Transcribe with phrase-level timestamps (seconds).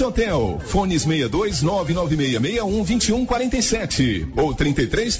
[0.00, 5.16] Hotel, fones 62 99661 2147 ou 33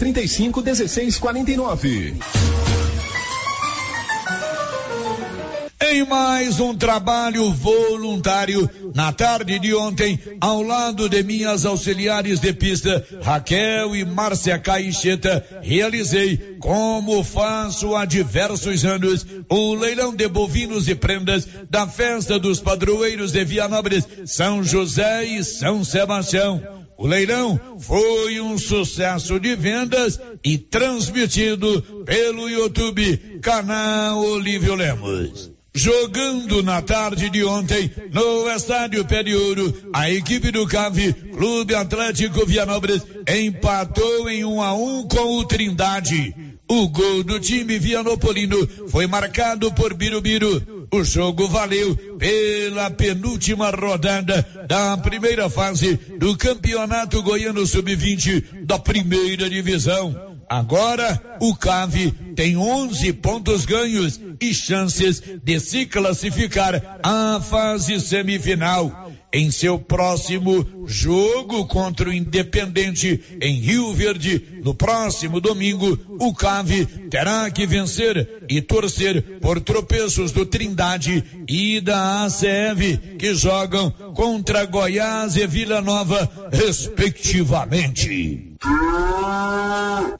[5.92, 12.50] Em mais um trabalho voluntário, na tarde de ontem, ao lado de minhas auxiliares de
[12.54, 20.88] pista, Raquel e Márcia Caixeta, realizei, como faço há diversos anos, o leilão de bovinos
[20.88, 26.62] e prendas da festa dos padroeiros de Vianópolis, São José e São Sebastião.
[26.96, 35.52] O leilão foi um sucesso de vendas e transmitido pelo YouTube, canal Olívio Lemos.
[35.74, 41.74] Jogando na tarde de ontem no estádio Pé de Ouro, a equipe do CAV, Clube
[41.74, 46.34] Atlético Vianópolis, empatou em um a um com o Trindade.
[46.68, 50.86] O gol do time vianopolino foi marcado por Birubiru.
[50.90, 59.48] O jogo valeu pela penúltima rodada da primeira fase do Campeonato Goiano Sub-20 da primeira
[59.48, 60.31] divisão.
[60.52, 69.10] Agora, o CAV tem 11 pontos ganhos e chances de se classificar à fase semifinal.
[69.32, 76.84] Em seu próximo jogo contra o Independente em Rio Verde, no próximo domingo, o CAV
[77.08, 84.66] terá que vencer e torcer por tropeços do Trindade e da ACF, que jogam contra
[84.66, 88.51] Goiás e Vila Nova, respectivamente.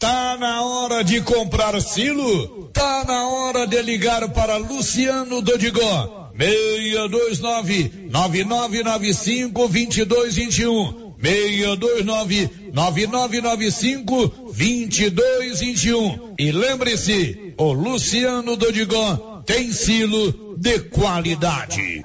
[0.01, 2.69] Tá na hora de comprar silo?
[2.73, 6.33] Tá na hora de ligar para Luciano Dodigó.
[6.37, 11.13] 629 9995 2221.
[11.23, 16.35] 629 9995 2221.
[16.37, 22.03] E lembre-se, o Luciano Dodigó tem silo de qualidade.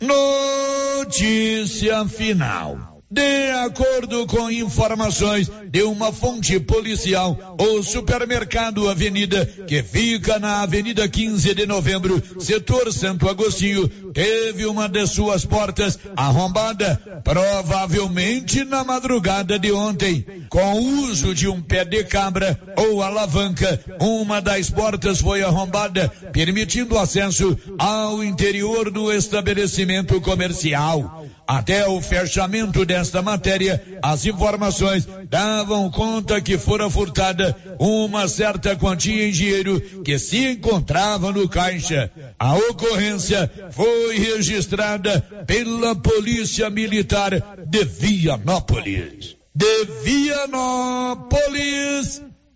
[0.00, 2.85] Notícia final.
[3.08, 11.08] De acordo com informações de uma fonte policial, o supermercado Avenida, que fica na Avenida
[11.08, 19.56] 15 de Novembro, setor Santo Agostinho, teve uma de suas portas arrombada, provavelmente na madrugada
[19.56, 20.26] de ontem.
[20.48, 26.08] Com o uso de um pé de cabra ou alavanca, uma das portas foi arrombada,
[26.32, 31.24] permitindo acesso ao interior do estabelecimento comercial.
[31.46, 39.28] Até o fechamento desta matéria, as informações davam conta que fora furtada uma certa quantia
[39.28, 42.10] em dinheiro que se encontrava no caixa.
[42.38, 47.32] A ocorrência foi registrada pela Polícia Militar
[47.64, 49.36] de Vianópolis.
[49.54, 51.32] De Vianópolis,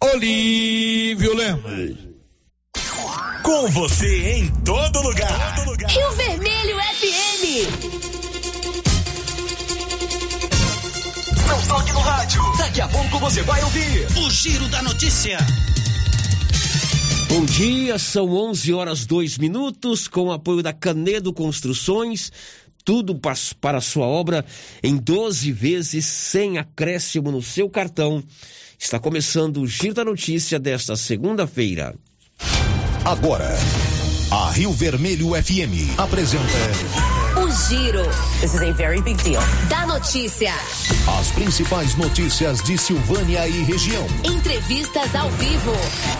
[0.02, 2.10] Olívio Lemos.
[3.42, 5.54] Com você em todo lugar.
[5.56, 5.90] Todo lugar.
[5.90, 8.19] Rio Vermelho FM.
[12.00, 12.42] No rádio.
[12.56, 15.38] Daqui a pouco você vai ouvir o Giro da Notícia.
[17.28, 22.32] Bom dia, são 11 horas 2 minutos, com o apoio da Canedo Construções.
[22.84, 23.14] Tudo
[23.60, 24.44] para a sua obra
[24.82, 28.24] em 12 vezes, sem acréscimo no seu cartão.
[28.78, 31.94] Está começando o Giro da Notícia desta segunda-feira.
[33.04, 33.54] Agora,
[34.30, 37.19] a Rio Vermelho FM apresenta.
[37.70, 38.02] Giro.
[38.40, 39.40] This is a very big deal.
[39.68, 40.52] Da notícia.
[41.20, 44.04] As principais notícias de Silvânia e região.
[44.24, 45.72] Entrevistas ao vivo.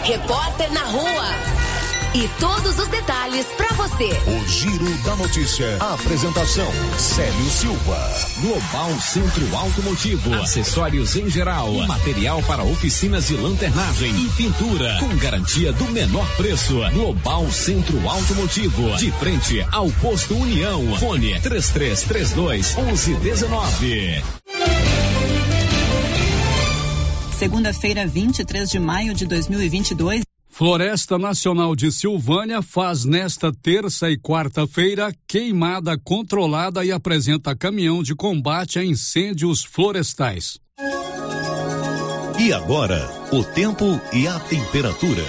[0.05, 1.70] Repórter na rua.
[2.13, 4.11] E todos os detalhes para você.
[4.27, 5.77] O Giro da Notícia.
[5.79, 6.67] A apresentação:
[6.99, 8.15] Célio Silva.
[8.41, 10.35] Global Centro Automotivo.
[10.35, 11.73] Acessórios em geral.
[11.87, 14.97] Material para oficinas de lanternagem e pintura.
[14.99, 16.81] Com garantia do menor preço.
[16.93, 18.97] Global Centro Automotivo.
[18.97, 20.83] De frente ao posto União.
[20.99, 24.25] Fone 3332 1119.
[27.39, 30.30] Segunda-feira, 23 de maio de 2022.
[30.61, 38.15] Floresta Nacional de Silvânia faz nesta terça e quarta-feira queimada controlada e apresenta caminhão de
[38.15, 40.59] combate a incêndios florestais.
[42.39, 45.25] E agora, o tempo e a temperatura.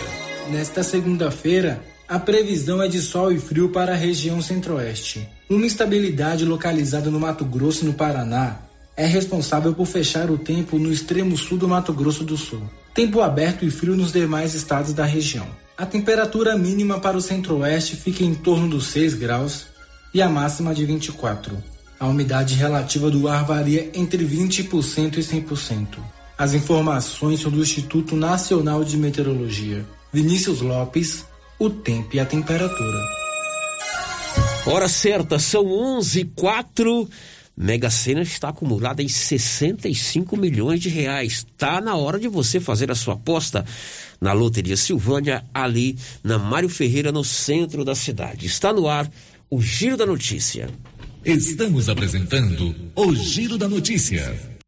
[0.49, 5.25] Nesta segunda-feira, a previsão é de sol e frio para a região centro-oeste.
[5.49, 8.57] Uma instabilidade localizada no Mato Grosso e no Paraná
[8.97, 12.61] é responsável por fechar o tempo no extremo sul do Mato Grosso do Sul.
[12.93, 15.47] Tempo aberto e frio nos demais estados da região.
[15.77, 19.67] A temperatura mínima para o centro-oeste fica em torno dos 6 graus
[20.13, 21.57] e a máxima de 24.
[21.97, 25.87] A umidade relativa do ar varia entre 20% e 100%.
[26.37, 29.85] As informações são do Instituto Nacional de Meteorologia.
[30.11, 31.23] Vinícius Lopes,
[31.57, 32.99] o tempo e a temperatura.
[34.65, 37.09] Hora certa, são 11 e 4.
[37.55, 41.45] Mega Sena está acumulada em 65 milhões de reais.
[41.57, 43.65] Tá na hora de você fazer a sua aposta
[44.19, 48.45] na Loteria Silvânia, ali na Mário Ferreira, no centro da cidade.
[48.45, 49.11] Está no ar
[49.49, 50.69] o Giro da Notícia.
[51.25, 54.60] Estamos apresentando o Giro da Notícia.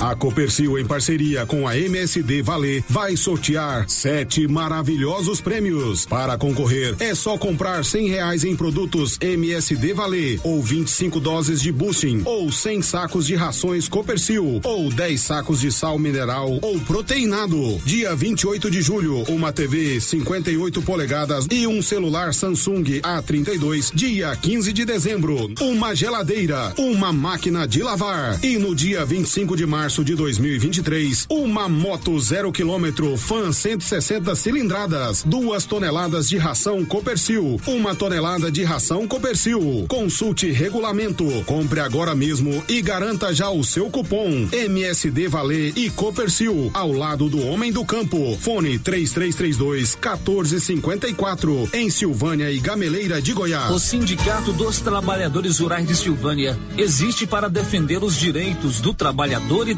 [0.00, 6.06] A Copercil, em parceria com a MSD Valer, vai sortear sete maravilhosos prêmios.
[6.06, 11.72] Para concorrer, é só comprar cem reais em produtos MSD Valer, ou 25 doses de
[11.72, 17.80] boosting, ou 100 sacos de rações Copercil, ou 10 sacos de sal mineral ou proteinado.
[17.84, 23.90] Dia 28 de julho, uma TV 58 polegadas e um celular Samsung A32.
[23.92, 28.38] Dia 15 de dezembro, uma geladeira, uma máquina de lavar.
[28.44, 34.34] E no dia 25 de março, março de 2023, uma moto zero quilômetro Fan 160
[34.34, 39.86] cilindradas, duas toneladas de ração Copercil, uma tonelada de ração Copercil.
[39.88, 46.70] Consulte regulamento, compre agora mesmo e garanta já o seu cupom MSD Valer e Copercil
[46.74, 48.36] ao lado do homem do campo.
[48.38, 53.70] Fone 3332 1454 em Silvânia e Gameleira de Goiás.
[53.70, 59.77] O Sindicato dos Trabalhadores Rurais de Silvânia existe para defender os direitos do trabalhador e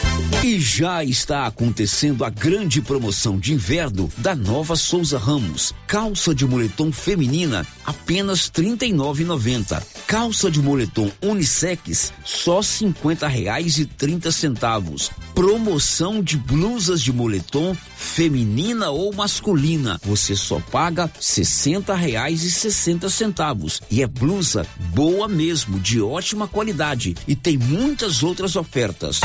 [0.43, 5.71] E já está acontecendo a grande promoção de inverno da Nova Souza Ramos.
[5.85, 9.83] Calça de moletom feminina apenas R$ 39,90.
[10.07, 15.11] Calça de moletom unissex só 50 reais e 30 centavos.
[15.35, 20.01] Promoção de blusas de moletom feminina ou masculina.
[20.03, 23.79] Você só paga 60 reais e 60 centavos.
[23.91, 27.15] E é blusa boa mesmo, de ótima qualidade.
[27.27, 29.21] E tem muitas outras ofertas.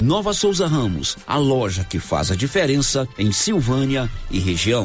[0.00, 4.84] Nova Souza Ramos, a loja que faz a diferença em Silvânia e região.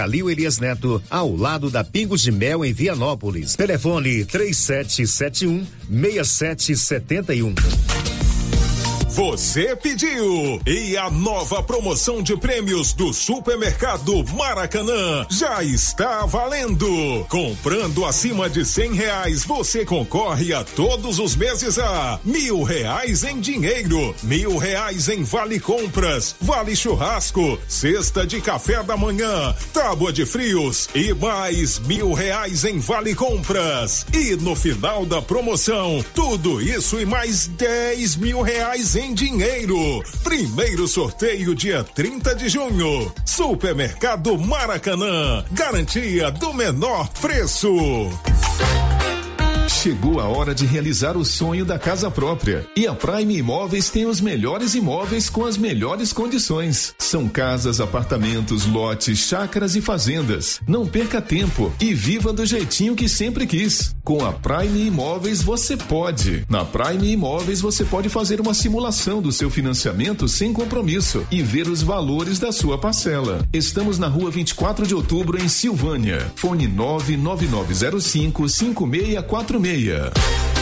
[0.01, 3.55] Calil Elias Neto, ao lado da Pingos de Mel em Vianópolis.
[3.55, 8.20] Telefone 3771 6771.
[9.13, 10.61] Você pediu!
[10.65, 17.25] E a nova promoção de prêmios do Supermercado Maracanã já está valendo!
[17.27, 23.41] Comprando acima de cem reais, você concorre a todos os meses a mil reais em
[23.41, 30.25] dinheiro, mil reais em vale compras, vale churrasco, cesta de café da manhã, tábua de
[30.25, 34.05] frios e mais mil reais em vale compras.
[34.13, 40.03] E no final da promoção, tudo isso e mais dez mil reais em em dinheiro.
[40.23, 43.11] Primeiro sorteio dia 30 de junho.
[43.25, 45.43] Supermercado Maracanã.
[45.51, 47.69] Garantia do menor preço.
[49.81, 52.67] Chegou a hora de realizar o sonho da casa própria.
[52.77, 56.93] E a Prime Imóveis tem os melhores imóveis com as melhores condições.
[56.99, 60.61] São casas, apartamentos, lotes, chácaras e fazendas.
[60.67, 63.95] Não perca tempo e viva do jeitinho que sempre quis.
[64.03, 66.45] Com a Prime Imóveis você pode.
[66.47, 71.67] Na Prime Imóveis você pode fazer uma simulação do seu financiamento sem compromisso e ver
[71.67, 73.43] os valores da sua parcela.
[73.51, 76.31] Estamos na rua 24 de outubro em Silvânia.
[76.35, 80.60] Fone 99905 5646 meia.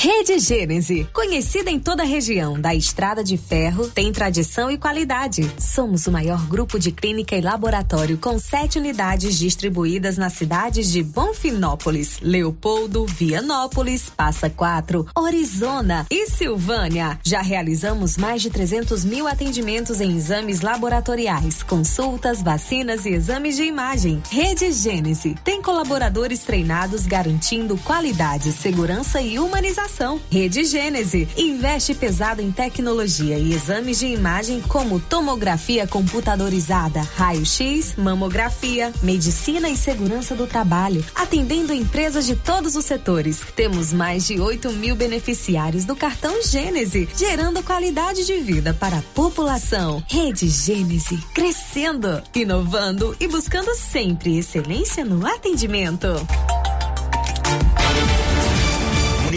[0.00, 5.50] Rede Gênese, conhecida em toda a região da Estrada de Ferro, tem tradição e qualidade.
[5.58, 11.02] Somos o maior grupo de clínica e laboratório com sete unidades distribuídas nas cidades de
[11.02, 17.18] Bonfinópolis, Leopoldo, Vianópolis, Passa Quatro, Orizona e Silvânia.
[17.24, 23.64] Já realizamos mais de 300 mil atendimentos em exames laboratoriais, consultas, vacinas e exames de
[23.64, 24.22] imagem.
[24.30, 29.87] Rede Gênese tem colaboradores treinados garantindo qualidade, segurança e humanização
[30.30, 38.92] Rede Gênese investe pesado em tecnologia e exames de imagem como tomografia computadorizada, raio-x, mamografia,
[39.02, 43.40] medicina e segurança do trabalho, atendendo empresas de todos os setores.
[43.56, 49.02] Temos mais de 8 mil beneficiários do cartão Gênese, gerando qualidade de vida para a
[49.14, 50.02] população.
[50.08, 56.08] Rede Gênese, crescendo, inovando e buscando sempre excelência no atendimento.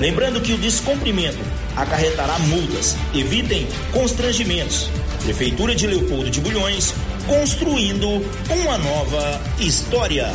[0.00, 1.38] Lembrando que o descumprimento
[1.76, 2.96] acarretará multas.
[3.14, 4.88] Evitem constrangimentos.
[5.24, 6.94] Prefeitura de Leopoldo de Bulhões,
[7.26, 8.08] construindo
[8.50, 10.26] uma nova história.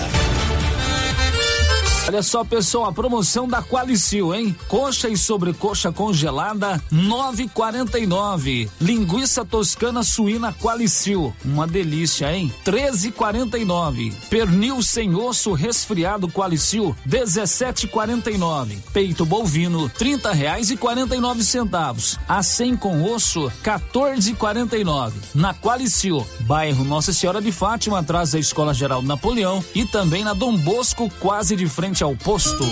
[2.06, 4.54] Olha só, pessoal, a promoção da Qualicil, hein?
[4.68, 8.70] Coxa e sobrecoxa congelada, 9,49.
[8.82, 12.54] Linguiça toscana suína Qualicil, uma delícia, hein?
[12.66, 14.14] 13,49.
[14.30, 18.80] Pernil sem osso resfriado Qualicil, 17,49.
[18.92, 22.20] Peito bovino, 30 reais e 49 centavos.
[22.28, 25.14] A 100 com osso, 14,49.
[25.34, 30.34] Na Qualicil, bairro Nossa Senhora de Fátima, atrás da Escola Geral Napoleão e também na
[30.34, 32.64] Dom Bosco, quase de frente frente ao posto.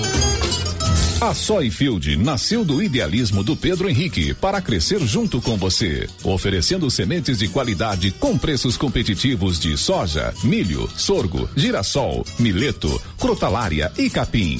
[1.22, 7.38] A Soyfield nasceu do idealismo do Pedro Henrique para crescer junto com você, oferecendo sementes
[7.38, 14.60] de qualidade com preços competitivos de soja, milho, sorgo, girassol, mileto, crotalária e capim.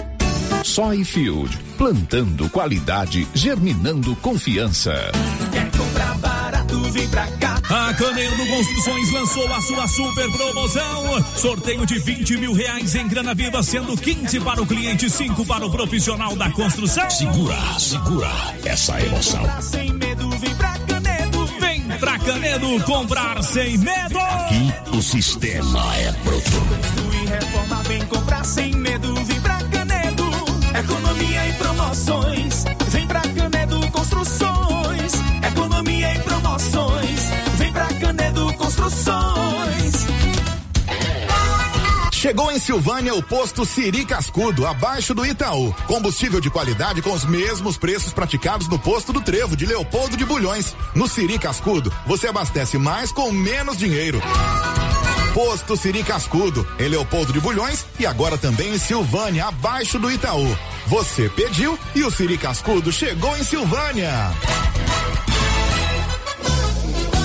[0.63, 4.93] Soyfield, plantando qualidade, germinando confiança.
[5.51, 7.61] Quer comprar barato, vem pra cá.
[7.69, 11.23] A Canedo Construções lançou a sua super promoção.
[11.35, 15.65] Sorteio de 20 mil reais em grana viva, sendo 15 para o cliente, 5 para
[15.65, 17.09] o profissional da construção.
[17.09, 18.31] Segura, segura
[18.65, 19.43] essa emoção.
[19.61, 21.45] Sem medo, vem pra Canedo.
[21.59, 24.19] Vem pra Canedo comprar sem medo.
[24.19, 26.51] Aqui o sistema é pronto.
[27.13, 29.60] E reforma, vem comprar sem medo, vem pra.
[30.81, 32.63] Economia e promoções.
[32.87, 35.13] Vem pra Canedo Construções.
[35.47, 37.19] Economia e promoções.
[37.57, 39.93] Vem pra Canedo Construções.
[42.11, 45.71] Chegou em Silvânia o posto Siri Cascudo, abaixo do Itaú.
[45.85, 50.25] Combustível de qualidade com os mesmos preços praticados no posto do Trevo de Leopoldo de
[50.25, 50.75] Bulhões.
[50.95, 54.19] No Siri Cascudo, você abastece mais com menos dinheiro.
[55.33, 60.45] Posto Siri Cascudo, em Leopoldo de Bulhões e agora também em Silvânia, abaixo do Itaú.
[60.87, 64.11] Você pediu e o Siri Cascudo chegou em Silvânia.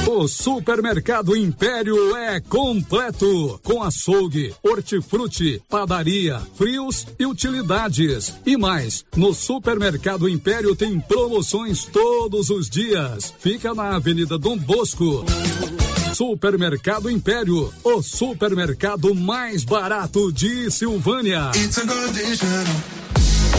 [0.06, 8.34] O Supermercado Império é completo, com açougue, hortifruti, padaria, frios e utilidades.
[8.46, 13.34] E mais, no Supermercado Império tem promoções todos os dias.
[13.40, 15.24] Fica na Avenida Dom Bosco.
[16.14, 21.50] Supermercado Império, o supermercado mais barato de Silvânia.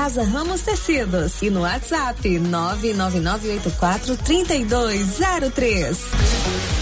[0.00, 6.79] Casa Ramos Tecidos e no WhatsApp 99984 3203.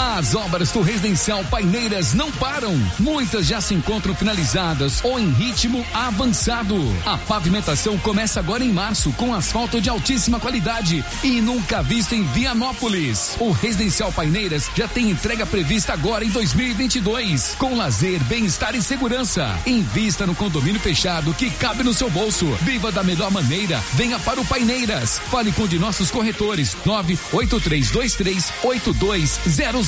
[0.00, 2.72] As obras do residencial Paineiras não param.
[3.00, 6.76] Muitas já se encontram finalizadas ou em ritmo avançado.
[7.04, 12.22] A pavimentação começa agora em março com asfalto de altíssima qualidade e nunca visto em
[12.22, 13.36] Vianópolis.
[13.40, 19.58] O residencial Paineiras já tem entrega prevista agora em 2022, com lazer, bem-estar e segurança.
[19.66, 22.46] Invista no condomínio fechado que cabe no seu bolso.
[22.62, 23.82] Viva da melhor maneira.
[23.94, 25.18] Venha para o Paineiras.
[25.28, 29.87] Fale com um de nossos corretores 98323 8200.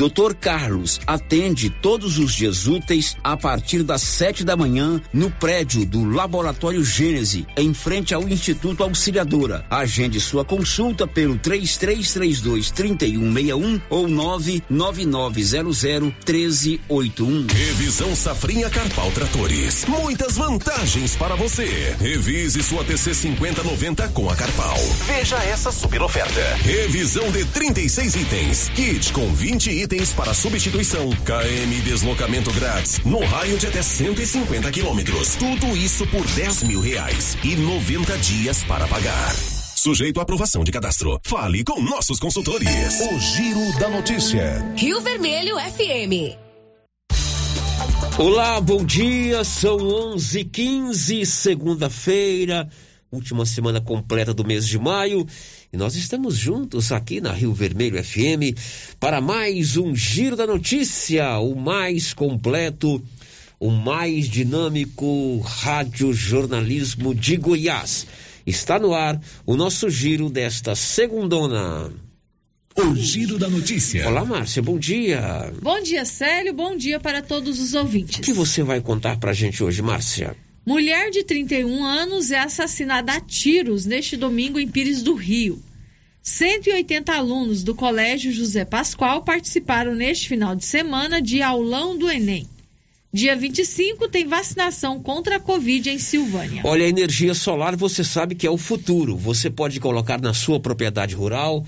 [0.00, 0.32] Dr.
[0.32, 6.10] Carlos atende todos os dias úteis a partir das sete da manhã no prédio do
[6.10, 9.62] Laboratório Gênese, em frente ao Instituto Auxiliadora.
[9.68, 17.46] Agende sua consulta pelo 3332 3161 ou 99900 1381.
[17.48, 19.84] Revisão Safrinha Carpal Tratores.
[19.84, 21.94] Muitas vantagens para você.
[22.00, 24.78] Revise sua TC 5090 com a Carpal.
[25.06, 26.40] Veja essa super oferta.
[26.62, 28.70] Revisão de 36 itens.
[28.74, 31.10] Kit com 20 itens para substituição.
[31.10, 35.34] KM deslocamento grátis no raio de até 150 quilômetros.
[35.34, 39.34] Tudo isso por 10 mil reais e 90 dias para pagar.
[39.74, 41.20] Sujeito à aprovação de cadastro.
[41.24, 43.00] Fale com nossos consultores.
[43.00, 44.74] O Giro da Notícia.
[44.76, 46.38] Rio Vermelho FM.
[48.16, 49.42] Olá, bom dia.
[49.42, 52.68] São 11:15, segunda-feira,
[53.10, 55.26] última semana completa do mês de maio.
[55.72, 58.58] E nós estamos juntos aqui na Rio Vermelho FM
[58.98, 63.00] para mais um Giro da Notícia, o mais completo,
[63.60, 68.04] o mais dinâmico rádio jornalismo de Goiás.
[68.44, 71.92] Está no ar o nosso giro desta segundona.
[72.76, 74.08] O Giro da Notícia.
[74.08, 75.52] Olá, Márcia, bom dia.
[75.62, 78.18] Bom dia, Célio, bom dia para todos os ouvintes.
[78.18, 80.36] O que você vai contar pra gente hoje, Márcia?
[80.64, 85.60] Mulher de 31 anos é assassinada a tiros neste domingo em Pires do Rio.
[86.22, 92.46] 180 alunos do Colégio José Pascoal participaram neste final de semana de aulão do Enem.
[93.12, 96.62] Dia 25 tem vacinação contra a Covid em Silvânia.
[96.64, 99.16] Olha, a energia solar você sabe que é o futuro.
[99.16, 101.66] Você pode colocar na sua propriedade rural,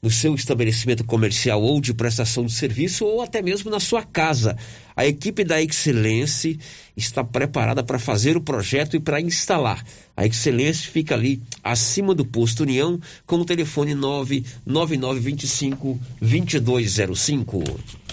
[0.00, 4.56] no seu estabelecimento comercial ou de prestação de serviço ou até mesmo na sua casa.
[4.98, 6.58] A equipe da Excelência
[6.96, 9.84] está preparada para fazer o projeto e para instalar.
[10.16, 17.62] A Excelência fica ali acima do posto União com o telefone 99925 2205.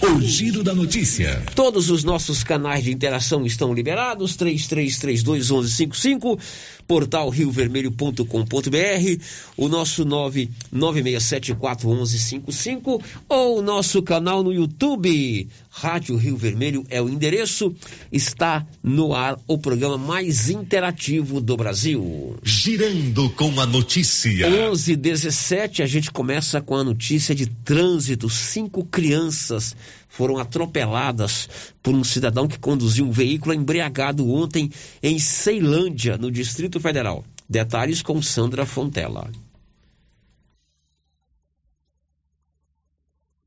[0.04, 1.41] O Giro da Notícia.
[1.56, 6.39] Todos os nossos canais de interação estão liberados: 3332 1155,
[6.86, 9.24] portal riovermelho.com.br,
[9.58, 15.50] o nosso 99674 1155 ou o nosso canal no YouTube.
[15.71, 17.74] Rádio Rio Vermelho é o endereço.
[18.12, 22.36] Está no ar o programa mais interativo do Brasil.
[22.44, 24.48] Girando com a notícia.
[24.48, 28.30] 11 17 a gente começa com a notícia de trânsito.
[28.30, 29.76] Cinco crianças
[30.10, 31.48] foram atropeladas
[31.84, 34.72] por um cidadão que conduziu um veículo embriagado ontem
[35.04, 37.24] em Ceilândia, no Distrito Federal.
[37.48, 39.30] Detalhes com Sandra Fontela.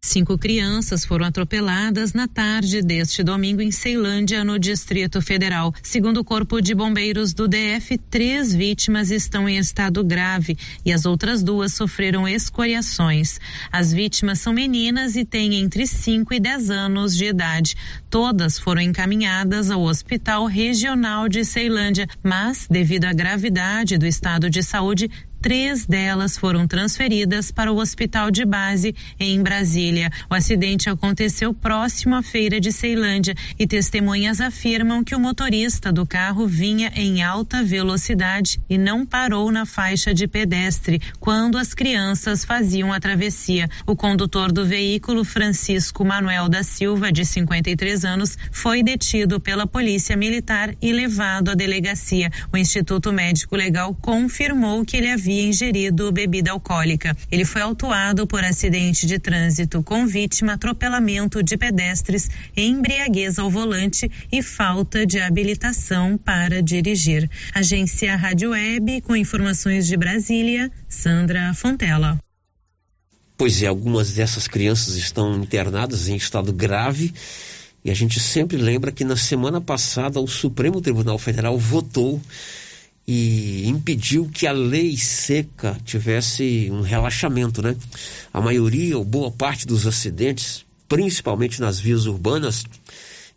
[0.08, 5.70] Cinco crianças foram atropeladas na tarde deste domingo em Ceilândia, no Distrito Federal.
[5.82, 11.04] Segundo o Corpo de Bombeiros do DF, três vítimas estão em estado grave e as
[11.04, 13.38] outras duas sofreram escoriações.
[13.70, 17.76] As vítimas são meninas e têm entre 5 e 10 anos de idade.
[18.08, 24.62] Todas foram encaminhadas ao Hospital Regional de Ceilândia, mas, devido à gravidade do estado de
[24.62, 30.10] saúde, Três delas foram transferidas para o hospital de base em Brasília.
[30.28, 36.04] O acidente aconteceu próximo à feira de Ceilândia e testemunhas afirmam que o motorista do
[36.04, 42.44] carro vinha em alta velocidade e não parou na faixa de pedestre quando as crianças
[42.44, 43.70] faziam a travessia.
[43.86, 50.16] O condutor do veículo, Francisco Manuel da Silva, de 53 anos, foi detido pela Polícia
[50.16, 52.28] Militar e levado à delegacia.
[52.52, 57.14] O Instituto Médico Legal confirmou que ele havia havia ingerido bebida alcoólica.
[57.30, 64.10] Ele foi autuado por acidente de trânsito com vítima, atropelamento de pedestres, embriaguez ao volante
[64.32, 67.28] e falta de habilitação para dirigir.
[67.54, 72.18] Agência Rádio Web, com informações de Brasília, Sandra Fontela.
[73.36, 77.12] Pois é, algumas dessas crianças estão internadas em estado grave.
[77.84, 82.18] E a gente sempre lembra que na semana passada o Supremo Tribunal Federal votou
[83.10, 87.74] e impediu que a lei seca tivesse um relaxamento, né?
[88.30, 92.66] A maioria ou boa parte dos acidentes, principalmente nas vias urbanas,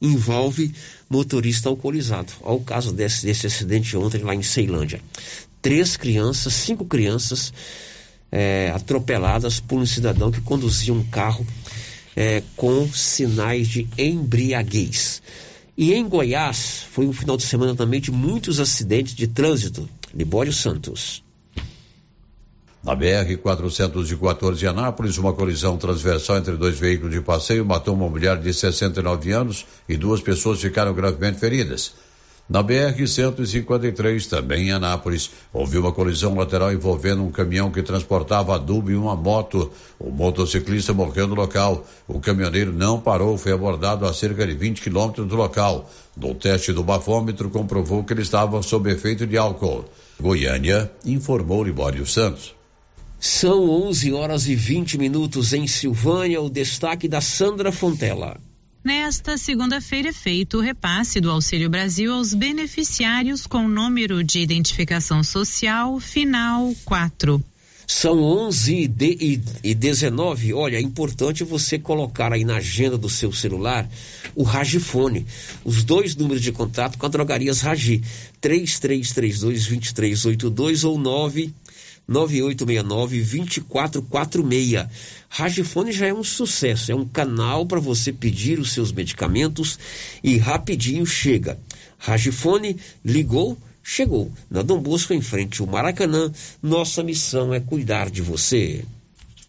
[0.01, 0.73] envolve
[1.09, 2.33] motorista alcoolizado.
[2.41, 4.99] Olha o caso desse, desse acidente ontem lá em Ceilândia.
[5.61, 7.53] Três crianças, cinco crianças
[8.29, 11.47] é, atropeladas por um cidadão que conduzia um carro
[12.13, 15.21] é, com sinais de embriaguez.
[15.77, 19.89] E em Goiás, foi um final de semana também de muitos acidentes de trânsito.
[20.13, 21.23] Libório Santos.
[22.83, 28.37] Na BR-414 em Anápolis, uma colisão transversal entre dois veículos de passeio matou uma mulher
[28.37, 31.93] de 69 anos e duas pessoas ficaram gravemente feridas.
[32.49, 38.91] Na BR-153, também em Anápolis, houve uma colisão lateral envolvendo um caminhão que transportava adubo
[38.91, 39.71] e uma moto.
[39.97, 41.87] O motociclista morreu no local.
[42.07, 45.89] O caminhoneiro não parou, foi abordado a cerca de 20 quilômetros do local.
[46.17, 49.85] No teste do bafômetro, comprovou que ele estava sob efeito de álcool.
[50.19, 52.53] Goiânia, informou Libório Santos.
[53.17, 56.41] São 11 horas e 20 minutos em Silvânia.
[56.41, 58.37] O destaque da Sandra Fontela.
[58.83, 65.23] Nesta segunda-feira é feito o repasse do Auxílio Brasil aos beneficiários com número de identificação
[65.23, 67.39] social final 4.
[67.85, 68.91] São 11
[69.63, 70.55] e 19.
[70.55, 73.87] Olha, é importante você colocar aí na agenda do seu celular
[74.33, 75.27] o Ragifone.
[75.63, 78.01] Os dois números de contato com a Drogarias Ragi.
[78.41, 81.53] 3332-2382 ou 9
[82.09, 84.89] 9869-2446.
[85.29, 89.79] Ragifone já é um sucesso, é um canal para você pedir os seus medicamentos
[90.23, 91.59] e rapidinho chega.
[91.97, 94.31] Ragifone ligou, chegou.
[94.49, 98.83] Na Dom Bosco, em frente ao Maracanã, nossa missão é cuidar de você.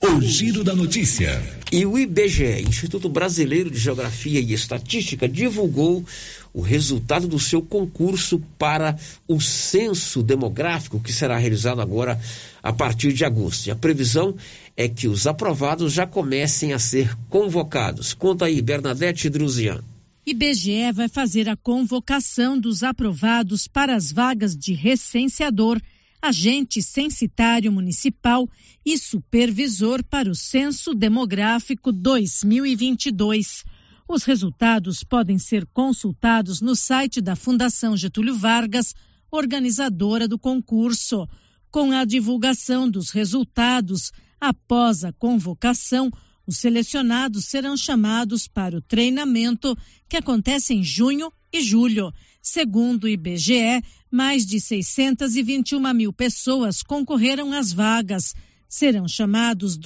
[0.05, 1.41] O Giro da Notícia.
[1.71, 6.05] E o IBGE, Instituto Brasileiro de Geografia e Estatística, divulgou
[6.53, 12.21] o resultado do seu concurso para o censo demográfico que será realizado agora
[12.63, 13.67] a partir de agosto.
[13.67, 14.37] E a previsão
[14.77, 18.15] é que os aprovados já comecem a ser convocados.
[18.15, 19.83] Conta aí, Bernadette Druzian.
[20.25, 25.81] IBGE vai fazer a convocação dos aprovados para as vagas de recenseador
[26.23, 28.49] agente censitário municipal
[28.87, 33.65] e supervisor para o Censo Demográfico 2022.
[34.15, 38.95] Os resultados podem ser consultados no site da Fundação Getúlio Vargas,
[39.31, 41.27] organizadora do concurso.
[41.71, 46.11] Com a divulgação dos resultados após a convocação,
[46.47, 49.75] os selecionados serão chamados para o treinamento
[50.07, 52.13] que acontece em junho e julho.
[52.43, 58.35] Segundo o IBGE, mais de 621 mil pessoas concorreram às vagas.
[58.69, 59.79] Serão chamados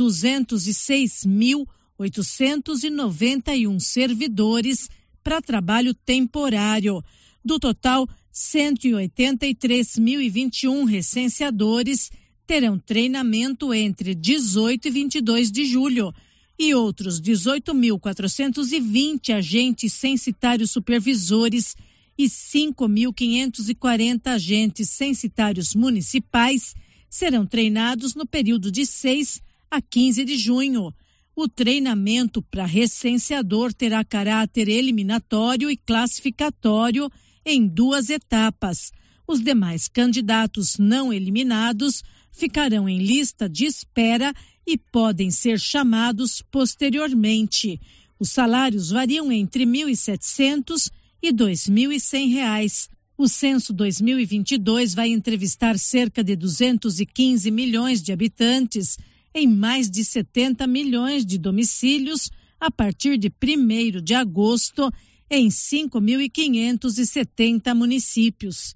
[1.99, 4.89] 206.891 servidores
[5.23, 7.03] para trabalho temporário.
[7.45, 12.11] Do total, 183.021 recenseadores
[12.47, 16.15] terão treinamento entre 18 e 22 de julho
[16.59, 21.77] e outros 18.420 agentes censitários supervisores
[22.19, 26.75] e 5.540 agentes censitários municipais
[27.11, 30.95] serão treinados no período de 6 a 15 de junho.
[31.39, 37.11] O treinamento para recenseador terá caráter eliminatório e classificatório
[37.45, 38.91] em duas etapas.
[39.29, 44.33] Os demais candidatos não eliminados ficarão em lista de espera
[44.67, 47.79] e podem ser chamados posteriormente.
[48.19, 50.91] Os salários variam entre R$ 1.700
[51.23, 52.89] e R$ 2.100.
[53.19, 58.97] O censo 2022 vai entrevistar cerca de 215 milhões de habitantes
[59.37, 64.91] em mais de 70 milhões de domicílios a partir de 1 de agosto
[65.31, 68.75] em 5.570 municípios.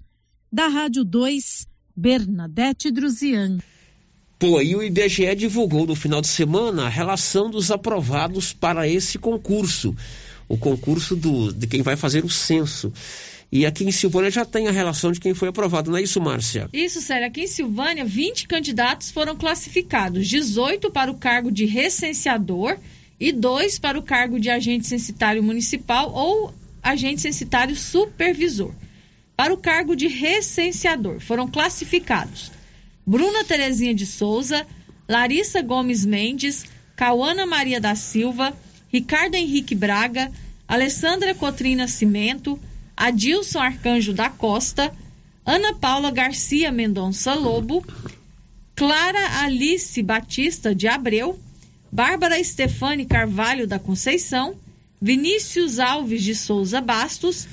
[0.51, 3.57] Da Rádio 2, Bernadette Druzian.
[4.37, 9.17] Pô, e o IBGE divulgou no final de semana a relação dos aprovados para esse
[9.17, 9.95] concurso.
[10.47, 12.93] O concurso do, de quem vai fazer o censo.
[13.51, 16.21] E aqui em Silvânia já tem a relação de quem foi aprovado, não é isso,
[16.21, 16.69] Márcia?
[16.71, 17.27] Isso, Sério.
[17.27, 22.77] Aqui em Silvânia, 20 candidatos foram classificados: 18 para o cargo de recenseador
[23.19, 28.73] e 2 para o cargo de agente censitário municipal ou agente censitário supervisor.
[29.35, 32.51] Para o cargo de recenseador, foram classificados
[33.05, 34.65] Bruna Terezinha de Souza,
[35.09, 38.55] Larissa Gomes Mendes, Cauana Maria da Silva,
[38.87, 40.31] Ricardo Henrique Braga,
[40.67, 42.59] Alessandra Cotrina Cimento,
[43.01, 44.93] Adilson Arcanjo da Costa,
[45.43, 47.83] Ana Paula Garcia Mendonça Lobo,
[48.75, 51.39] Clara Alice Batista de Abreu,
[51.91, 54.55] Bárbara Estefane Carvalho da Conceição,
[55.01, 57.47] Vinícius Alves de Souza Bastos,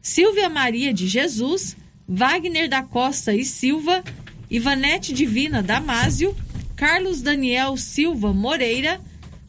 [0.00, 1.76] Silvia Maria de Jesus,
[2.08, 4.02] Wagner da Costa e Silva,
[4.50, 6.34] Ivanete Divina Damásio,
[6.76, 8.98] Carlos Daniel Silva Moreira,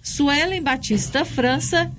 [0.04, 1.90] Suelen Batista França,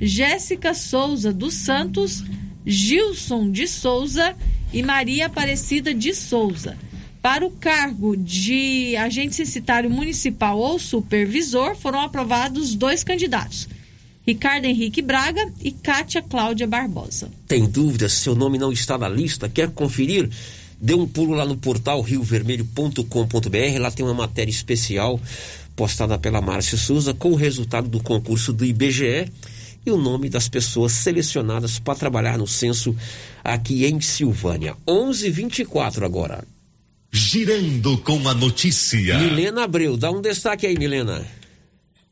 [0.00, 2.24] Jéssica Souza dos Santos,
[2.66, 4.34] Gilson de Souza
[4.72, 6.76] e Maria Aparecida de Souza.
[7.20, 13.68] Para o cargo de agente censitário municipal ou supervisor, foram aprovados dois candidatos:
[14.26, 17.30] Ricardo Henrique Braga e Kátia Cláudia Barbosa.
[17.46, 18.12] Tem dúvidas?
[18.14, 19.48] Seu nome não está na lista?
[19.48, 20.28] Quer conferir?
[20.80, 23.78] Dê um pulo lá no portal riovermelho.com.br.
[23.78, 25.20] Lá tem uma matéria especial
[25.76, 29.30] postada pela Márcia Souza com o resultado do concurso do IBGE
[29.84, 32.96] e o nome das pessoas selecionadas para trabalhar no censo
[33.42, 34.76] aqui em Silvânia.
[34.86, 36.44] 11:24 agora.
[37.10, 39.18] Girando com a notícia.
[39.18, 41.22] Milena Abreu, dá um destaque aí, Milena.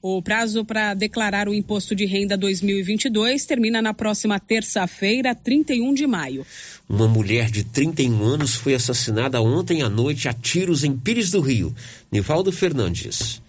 [0.02, 6.06] O prazo para declarar o imposto de renda 2022 termina na próxima terça-feira, 31 de
[6.06, 6.46] maio.
[6.88, 11.40] Uma mulher de 31 anos foi assassinada ontem à noite a tiros em Pires do
[11.40, 11.74] Rio.
[12.10, 13.42] Nivaldo Fernandes.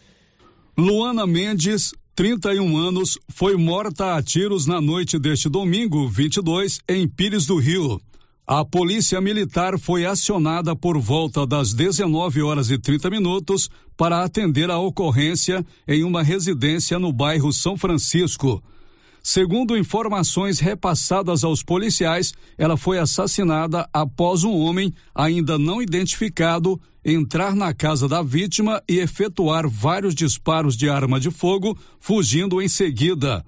[0.77, 7.45] Luana Mendes, 31 anos, foi morta a tiros na noite deste domingo, 22, em Pires
[7.45, 8.01] do Rio.
[8.45, 14.69] A polícia militar foi acionada por volta das 19 horas e 30 minutos para atender
[14.69, 18.61] a ocorrência em uma residência no bairro São Francisco.
[19.23, 27.55] Segundo informações repassadas aos policiais, ela foi assassinada após um homem ainda não identificado entrar
[27.55, 33.43] na casa da vítima e efetuar vários disparos de arma de fogo, fugindo em seguida.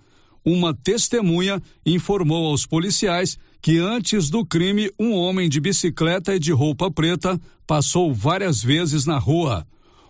[0.46, 6.52] Uma testemunha informou aos policiais que antes do crime, um homem de bicicleta e de
[6.52, 9.66] roupa preta passou várias vezes na rua.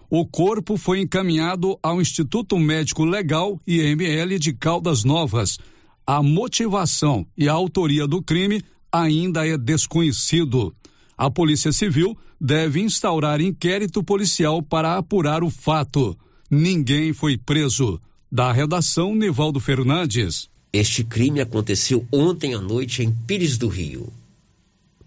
[0.10, 5.60] O corpo foi encaminhado ao Instituto Médico Legal IML de Caldas Novas.
[6.06, 10.76] A motivação e a autoria do crime ainda é desconhecido.
[11.17, 16.17] A Polícia Civil deve instaurar inquérito policial para apurar o fato.
[16.49, 17.99] Ninguém foi preso.
[18.32, 20.49] Da redação, Nivaldo Fernandes.
[20.71, 24.12] Este crime aconteceu ontem à noite em Pires do Rio.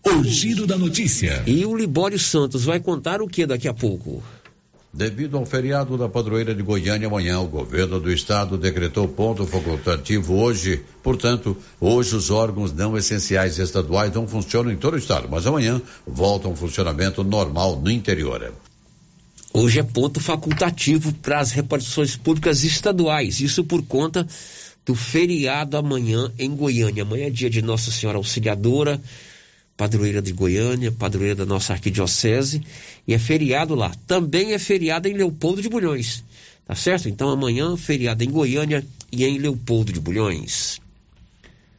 [0.04, 1.42] O giro da notícia.
[1.44, 4.22] E o Libório Santos vai contar o que daqui a pouco?
[4.96, 10.36] Devido ao feriado da padroeira de Goiânia amanhã, o governo do estado decretou ponto facultativo
[10.36, 10.82] hoje.
[11.02, 15.82] Portanto, hoje os órgãos não essenciais estaduais não funcionam em todo o estado, mas amanhã
[16.06, 18.54] voltam ao funcionamento normal no interior.
[19.52, 24.26] Hoje é ponto facultativo para as repartições públicas estaduais, isso por conta
[24.86, 27.02] do feriado amanhã em Goiânia.
[27.02, 28.98] Amanhã é dia de Nossa Senhora Auxiliadora,
[29.76, 32.62] padroeira de Goiânia, padroeira da nossa arquidiocese,
[33.06, 33.92] e é feriado lá.
[34.06, 36.24] Também é feriado em Leopoldo de Bulhões,
[36.66, 37.08] tá certo?
[37.08, 40.80] Então amanhã, feriado em Goiânia e em Leopoldo de Bulhões.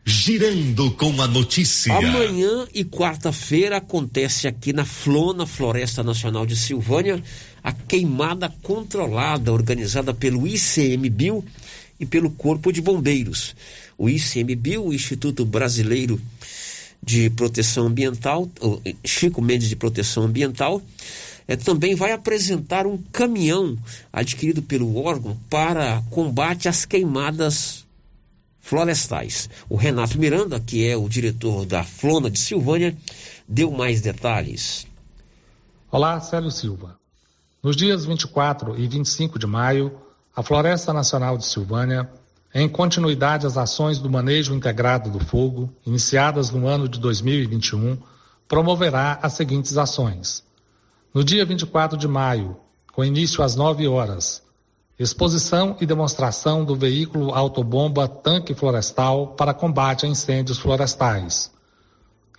[0.09, 1.93] Girando com a notícia.
[1.93, 7.21] Amanhã e quarta-feira acontece aqui na Flona, Floresta Nacional de Silvânia,
[7.61, 11.43] a queimada controlada organizada pelo ICMBio
[11.99, 13.53] e pelo Corpo de Bombeiros.
[13.97, 16.21] O ICMBio, o Instituto Brasileiro
[17.01, 18.49] de Proteção Ambiental,
[19.05, 20.81] Chico Mendes de Proteção Ambiental,
[21.47, 23.77] é, também vai apresentar um caminhão
[24.11, 27.85] adquirido pelo órgão para combate às queimadas
[28.59, 29.49] florestais.
[29.69, 32.95] O Renato Miranda, que é o diretor da Flona de Silvânia,
[33.47, 34.85] deu mais detalhes.
[35.89, 36.97] Olá, Célio Silva.
[37.63, 39.97] Nos dias 24 e 25 de maio,
[40.35, 42.09] a Floresta Nacional de Silvânia,
[42.59, 47.99] em continuidade às ações do manejo integrado do fogo, iniciadas no ano de 2021,
[48.47, 50.43] promoverá as seguintes ações.
[51.13, 52.57] No dia 24 de maio,
[52.91, 54.41] com início às 9 horas,
[54.97, 61.51] exposição e demonstração do veículo autobomba tanque florestal para combate a incêndios florestais.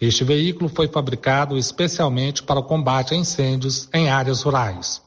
[0.00, 5.00] Este veículo foi fabricado especialmente para o combate a incêndios em áreas rurais.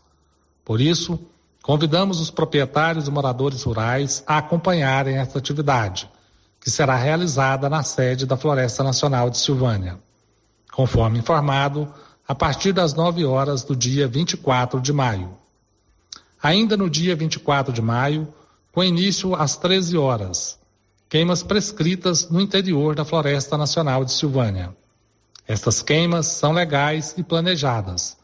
[0.63, 1.19] Por isso,
[1.61, 6.09] Convidamos os proprietários e moradores rurais a acompanharem esta atividade,
[6.59, 9.99] que será realizada na sede da Floresta Nacional de Silvânia.
[10.71, 11.87] Conforme informado,
[12.27, 15.37] a partir das 9 horas do dia 24 de maio.
[16.41, 18.27] Ainda no dia 24 de maio,
[18.71, 20.57] com início às 13 horas,
[21.09, 24.75] queimas prescritas no interior da Floresta Nacional de Silvânia.
[25.47, 28.17] Estas queimas são legais e planejadas.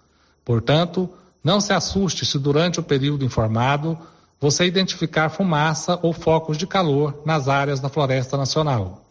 [0.45, 1.09] Portanto,
[1.43, 3.97] não se assuste se durante o período informado
[4.39, 9.03] você identificar fumaça ou focos de calor nas áreas da Floresta Nacional.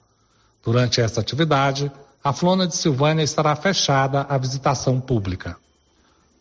[0.64, 1.90] Durante esta atividade,
[2.22, 5.56] a Flona de Silvânia estará fechada à visitação pública.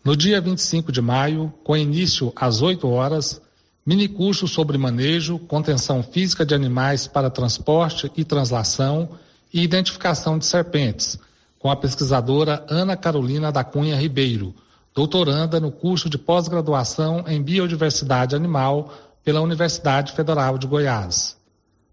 [0.04, 3.42] No dia 25 de maio, com início às 8 horas,
[3.86, 9.10] minicurso sobre manejo, contenção física de animais para transporte e translação
[9.54, 11.20] e identificação de serpentes,
[11.60, 14.54] com a pesquisadora Ana Carolina da Cunha Ribeiro,
[14.96, 18.94] doutoranda no curso de pós-graduação em Biodiversidade Animal
[19.26, 21.36] pela Universidade Federal de Goiás.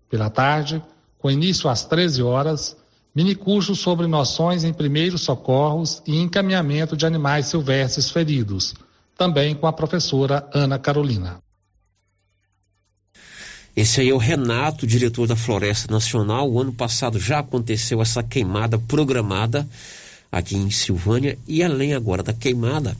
[0.08, 0.80] Pela tarde,
[1.18, 2.76] com início às 13 horas,
[3.12, 8.74] minicurso sobre noções em primeiros socorros e encaminhamento de animais silvestres feridos,
[9.18, 11.42] também com a professora Ana Carolina.
[13.74, 16.50] Esse aí é o Renato, diretor da Floresta Nacional.
[16.50, 19.66] O ano passado já aconteceu essa queimada programada
[20.32, 22.96] aqui em Silvânia e além agora da queimada,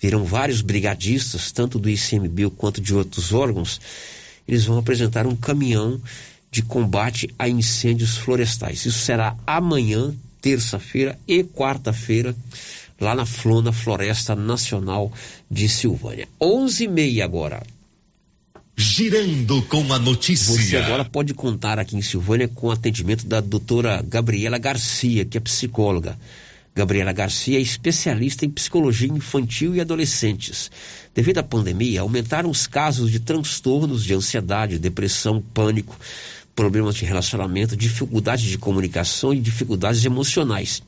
[0.00, 3.80] viram vários brigadistas, tanto do ICMBio quanto de outros órgãos,
[4.48, 6.02] eles vão apresentar um caminhão
[6.50, 8.84] de combate a incêndios florestais.
[8.84, 12.34] Isso será amanhã, terça-feira e quarta-feira,
[13.00, 15.12] lá na Flona Floresta Nacional
[15.48, 16.28] de Silvânia.
[16.40, 17.62] 11h30 agora.
[18.76, 20.54] Girando com a notícia.
[20.54, 25.36] Você agora pode contar aqui em Silvânia com o atendimento da doutora Gabriela Garcia, que
[25.36, 26.18] é psicóloga.
[26.74, 30.70] Gabriela Garcia é especialista em psicologia infantil e adolescentes.
[31.14, 35.94] Devido à pandemia, aumentaram os casos de transtornos de ansiedade, depressão, pânico,
[36.54, 40.82] problemas de relacionamento, dificuldades de comunicação e dificuldades emocionais.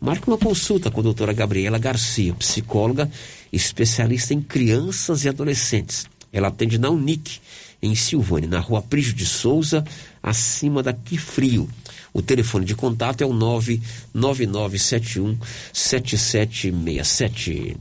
[0.00, 3.10] Marque uma consulta com a doutora Gabriela Garcia, psicóloga
[3.52, 6.06] especialista em crianças e adolescentes.
[6.32, 7.40] Ela atende na Unic,
[7.82, 9.84] em Silvânia, na rua Prígio de Souza,
[10.22, 11.68] acima da Frio.
[12.12, 15.38] O telefone de contato é o 99971
[15.72, 17.76] 7767.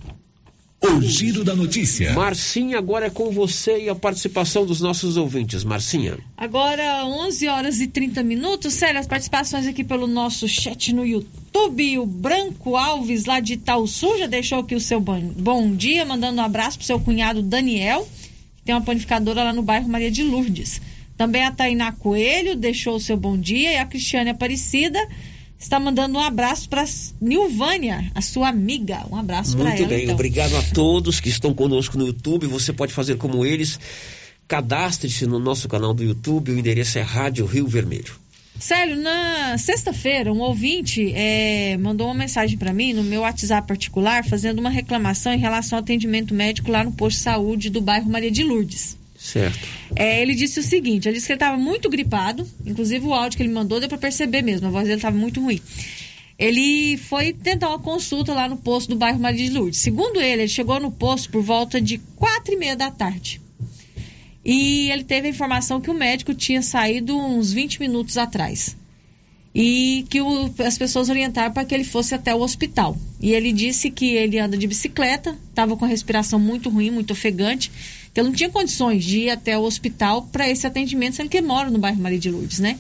[0.81, 2.13] O giro da notícia.
[2.13, 5.65] Marcinha, agora é com você e a participação dos nossos ouvintes.
[5.65, 6.17] Marcinha.
[6.37, 8.75] Agora, 11 horas e 30 minutos.
[8.75, 11.99] Sério, as participações aqui pelo nosso chat no YouTube.
[11.99, 16.45] O Branco Alves, lá de Sul já deixou aqui o seu bom dia, mandando um
[16.45, 18.18] abraço pro seu cunhado Daniel, que
[18.69, 20.79] tem uma panificadora lá no bairro Maria de Lourdes.
[21.17, 24.99] Também a Tainá Coelho deixou o seu bom dia e a Cristiane Aparecida
[25.57, 26.85] está mandando um abraço para
[27.19, 29.07] Nilvânia, a sua amiga.
[29.11, 29.75] Um abraço para ela.
[29.75, 30.13] Muito bem, então.
[30.13, 32.45] obrigado a todos que estão conosco no YouTube.
[32.45, 33.79] Você pode fazer como eles.
[34.47, 36.51] Cadastre-se no nosso canal do YouTube.
[36.51, 38.13] O endereço é Rádio Rio Vermelho.
[38.59, 44.25] Célio, na sexta-feira, um ouvinte é, mandou uma mensagem para mim no meu WhatsApp particular,
[44.25, 48.09] fazendo uma reclamação em relação ao atendimento médico lá no posto de saúde do bairro
[48.09, 48.97] Maria de Lourdes.
[49.17, 49.59] Certo.
[49.95, 53.37] É, ele disse o seguinte: ele disse que ele estava muito gripado, inclusive o áudio
[53.37, 55.61] que ele mandou deu para perceber mesmo, a voz dele estava muito ruim.
[56.37, 59.79] Ele foi tentar uma consulta lá no posto do bairro Maria de Lourdes.
[59.79, 63.41] Segundo ele, ele chegou no posto por volta de quatro e meia da tarde.
[64.51, 68.75] E ele teve a informação que o médico tinha saído uns 20 minutos atrás.
[69.53, 72.97] E que o, as pessoas orientaram para que ele fosse até o hospital.
[73.21, 77.11] E ele disse que ele anda de bicicleta, estava com a respiração muito ruim, muito
[77.11, 77.71] ofegante
[78.11, 81.39] que ele não tinha condições de ir até o hospital para esse atendimento, sendo que
[81.43, 82.79] mora no bairro Maria de Lourdes, né?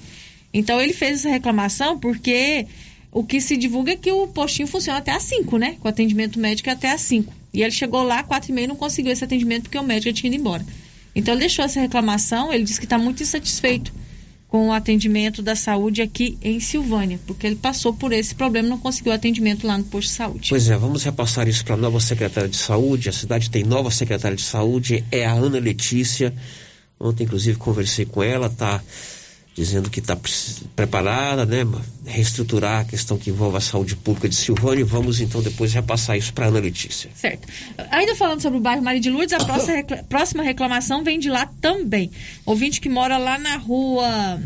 [0.51, 2.65] Então ele fez essa reclamação porque
[3.11, 5.75] o que se divulga é que o postinho funciona até às 5, né?
[5.79, 7.31] Com atendimento médico é até às 5.
[7.53, 10.33] E ele chegou lá, quatro e meia, não conseguiu esse atendimento porque o médico tinha
[10.33, 10.65] ido embora.
[11.15, 13.91] Então ele deixou essa reclamação, ele disse que está muito insatisfeito
[14.49, 18.71] com o atendimento da saúde aqui em Silvânia, porque ele passou por esse problema e
[18.71, 20.49] não conseguiu atendimento lá no posto de saúde.
[20.49, 23.09] Pois é, vamos repassar isso para a nova secretária de saúde.
[23.09, 26.33] A cidade tem nova secretária de saúde, é a Ana Letícia.
[26.99, 28.81] Ontem, inclusive, conversei com ela, está
[29.59, 30.17] dizendo que está
[30.73, 31.67] preparada, né,
[32.05, 34.85] reestruturar a questão que envolve a saúde pública de Silvânia.
[34.85, 37.09] Vamos então depois repassar isso para Ana Letícia.
[37.13, 37.45] Certo.
[37.91, 39.39] Ainda falando sobre o bairro Maria de Lourdes, a
[40.07, 42.09] próxima reclamação vem de lá também.
[42.45, 44.39] Ouvinte que mora lá na rua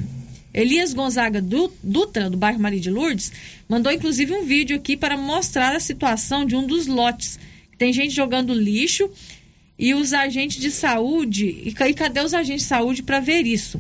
[0.52, 1.39] Elias Gonzaga
[1.84, 3.32] Dutra, do bairro Maria de Lourdes,
[3.69, 7.38] mandou inclusive um vídeo aqui para mostrar a situação de um dos lotes.
[7.78, 9.08] Tem gente jogando lixo
[9.78, 11.45] e os agentes de saúde.
[11.65, 13.80] E cadê os agentes de saúde para ver isso?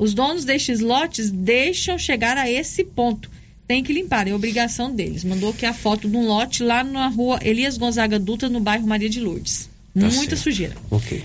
[0.00, 3.30] Os donos destes lotes deixam chegar a esse ponto.
[3.68, 5.22] Tem que limpar, é obrigação deles.
[5.24, 8.86] Mandou aqui a foto de um lote lá na rua Elias Gonzaga Dutra, no bairro
[8.86, 9.68] Maria de Lourdes.
[9.92, 10.36] Tá Muita certo.
[10.38, 10.74] sujeira.
[10.90, 11.22] Ok.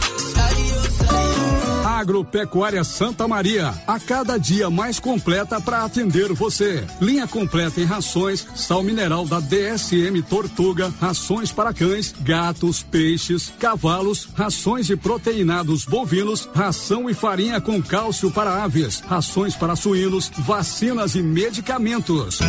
[1.95, 6.85] Agropecuária Santa Maria, a cada dia mais completa para atender você.
[7.01, 14.27] Linha completa em rações, sal mineral da DSM Tortuga, rações para cães, gatos, peixes, cavalos,
[14.35, 21.15] rações de proteinados bovinos, ração e farinha com cálcio para aves, rações para suínos, vacinas
[21.15, 22.39] e medicamentos.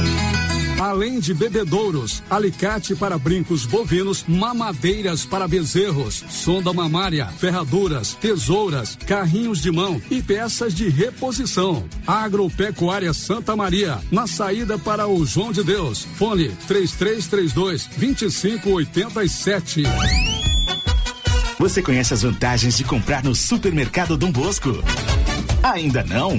[0.79, 9.63] Além de bebedouros, alicate para brincos bovinos, mamadeiras para bezerros, sonda mamária, ferraduras, tesouras, carrinhos
[9.63, 11.85] de mão e peças de reposição.
[12.07, 16.07] Agropecuária Santa Maria, na saída para o João de Deus.
[16.17, 19.83] Fone 3332 2587.
[21.59, 24.69] Você conhece as vantagens de comprar no Supermercado Dom Bosco?
[25.63, 26.39] Ainda não?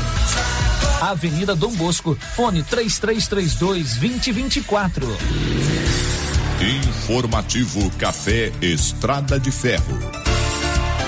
[1.01, 5.17] Avenida Dom Bosco, fone 3332 2024.
[6.61, 10.20] Informativo Café Estrada de Ferro.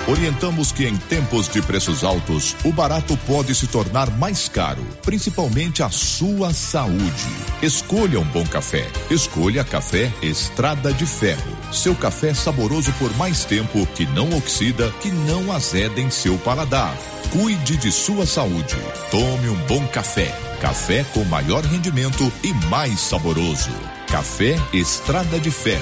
[0.05, 5.81] Orientamos que em tempos de preços altos, o barato pode se tornar mais caro, principalmente
[5.81, 7.29] a sua saúde.
[7.61, 8.85] Escolha um bom café.
[9.09, 11.57] Escolha Café Estrada de Ferro.
[11.71, 16.93] Seu café saboroso por mais tempo, que não oxida, que não azeda em seu paladar.
[17.31, 18.75] Cuide de sua saúde.
[19.09, 20.35] Tome um bom café.
[20.59, 23.71] Café com maior rendimento e mais saboroso.
[24.07, 25.81] Café Estrada de Ferro.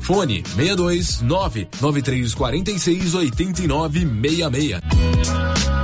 [0.00, 5.83] Fone 62 99346 8966.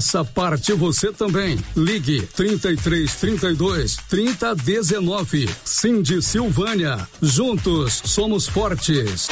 [0.00, 1.58] Faça parte você também.
[1.76, 5.46] Ligue 33 32 30 19.
[5.62, 7.06] Cindy Silvânia.
[7.20, 9.28] Juntos somos fortes.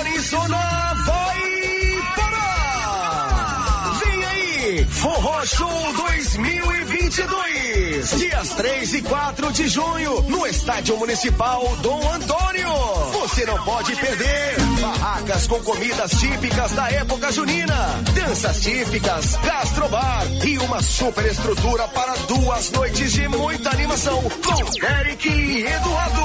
[0.00, 4.00] Orizona vai parar!
[4.04, 7.67] Vem aí, Forró Show 2022.
[7.88, 12.68] Dias 3 e 4 de junho, no Estádio Municipal Dom Antônio.
[13.12, 14.56] Você não pode perder.
[14.78, 17.74] Barracas com comidas típicas da época junina,
[18.14, 25.28] danças típicas, gastrobar e uma super estrutura para duas noites de muita animação com Eric
[25.28, 26.22] e Eduardo,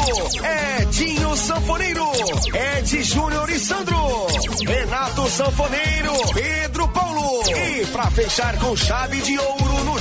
[0.82, 2.12] Edinho Sanfoneiro,
[2.78, 4.28] Ed Júnior e Sandro,
[4.68, 7.42] Renato sanfoneiro Pedro Paulo.
[7.50, 9.93] E pra fechar com chave de ouro no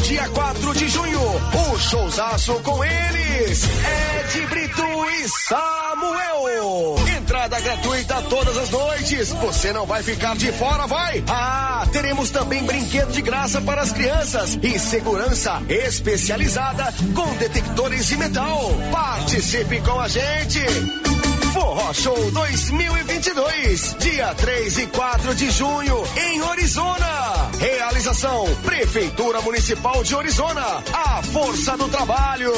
[0.72, 6.96] dia 4 de junho, o showzaço com eles, Ed Brito e Samuel.
[7.18, 9.32] Entrada gratuita todas as noites.
[9.32, 11.22] Você não vai ficar de fora, vai?
[11.28, 18.16] Ah, teremos também brinquedo de graça para as crianças e segurança especializada com detectores de
[18.16, 18.70] metal.
[18.90, 21.11] Participe com a gente.
[21.52, 27.50] Forró Show 2022, dia 3 e 4 de junho, em Orizona.
[27.58, 30.82] Realização: Prefeitura Municipal de Orizona.
[30.94, 32.50] A força do trabalho.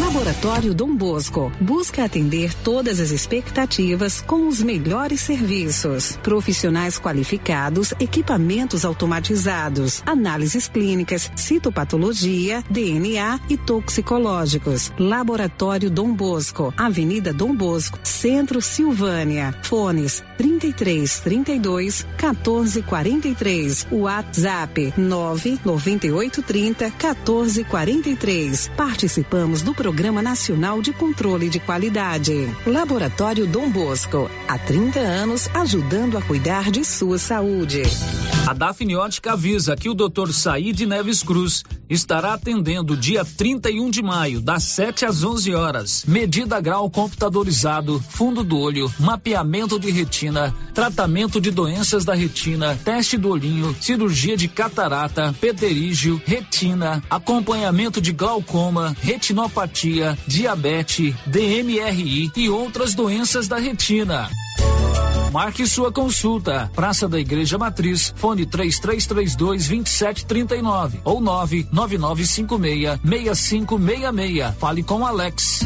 [0.00, 6.16] Laboratório Dom Bosco busca atender todas as expectativas com os melhores serviços.
[6.22, 14.92] Profissionais qualificados, equipamentos automatizados, análises clínicas, citopatologia, DNA e toxicológicos.
[14.96, 19.52] Laboratório Dom Bosco, Avenida Dom Bosco, Centro Silvânia.
[19.62, 23.88] Fones 33 32 14 43.
[23.90, 28.70] WhatsApp 998 30 14 43.
[28.76, 32.48] Participamos do Programa Nacional de Controle de Qualidade.
[32.64, 34.30] Laboratório Dom Bosco.
[34.46, 37.82] Há 30 anos ajudando a cuidar de sua saúde.
[38.46, 40.32] A Dafniótica avisa que o Dr.
[40.32, 46.04] Said Neves Cruz estará atendendo dia 31 de maio, das 7 às 11 horas.
[46.06, 53.16] Medida grau computadorizado, fundo do olho, mapeamento de retina, tratamento de doenças da retina, teste
[53.16, 62.94] do olhinho, cirurgia de catarata, pterígio, retina, acompanhamento de glaucoma, retinopatia, diabetes, DMRI e outras
[62.94, 64.28] doenças da retina.
[65.32, 66.70] Marque sua consulta.
[66.74, 74.54] Praça da Igreja Matriz, fone 3332 2739 ou 99956 6566.
[74.58, 75.60] Fale com Alex.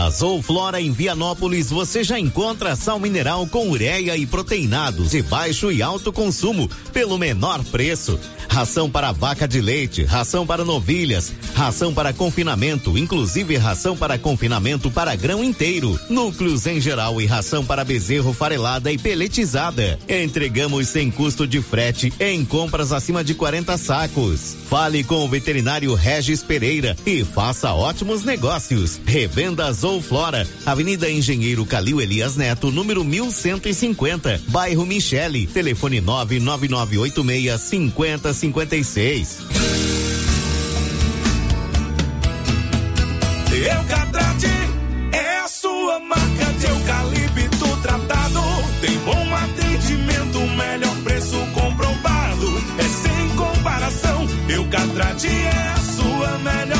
[0.00, 5.70] Na Zouflora em Vianópolis você já encontra sal mineral com ureia e proteinados de baixo
[5.70, 8.18] e alto consumo pelo menor preço.
[8.48, 14.90] Ração para vaca de leite, ração para novilhas, ração para confinamento, inclusive ração para confinamento
[14.90, 19.98] para grão inteiro, núcleos em geral e ração para bezerro farelada e peletizada.
[20.08, 24.56] Entregamos sem custo de frete em compras acima de 40 sacos.
[24.68, 28.98] Fale com o veterinário Regis Pereira e faça ótimos negócios.
[29.04, 39.38] Revendas ou Flora, Avenida Engenheiro Calil Elias Neto, número 1150, bairro Michele, telefone 99986 5056.
[43.52, 44.46] Eucatrate
[45.12, 48.40] é a sua marca de eucalipto tratado.
[48.80, 52.46] Tem bom atendimento, melhor preço comprovado.
[52.78, 54.26] É sem comparação.
[54.48, 56.79] Eucatrate é a sua melhor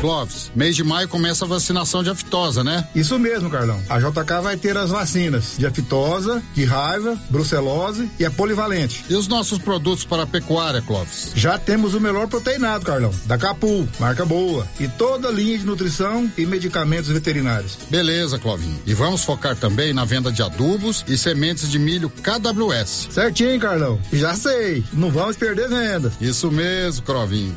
[0.00, 2.88] Clóvis, mês de maio começa a vacinação de aftosa, né?
[2.92, 3.80] Isso mesmo, Carlão.
[3.88, 9.04] A JK vai ter as vacinas de aftosa, de raiva, brucelose e a polivalente.
[9.08, 11.30] E os nossos produtos para a pecuária, Clóvis?
[11.36, 15.64] Já temos o melhor proteinado, Carlão, da Capu, marca boa, e toda a linha de
[15.64, 17.78] nutrição e medicamentos veterinários.
[17.88, 18.82] Beleza, Clovinho.
[18.84, 23.08] E vamos focar também na venda de adubos e sementes de milho KWS.
[23.10, 24.00] Certinho, Carlão.
[24.12, 24.82] Já sei.
[24.92, 26.12] Não vamos perder venda.
[26.20, 27.54] Isso mesmo, Clovinho.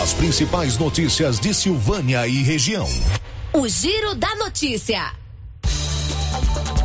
[0.00, 2.88] As principais notícias de Silvânia e região.
[3.52, 5.12] O Giro da Notícia.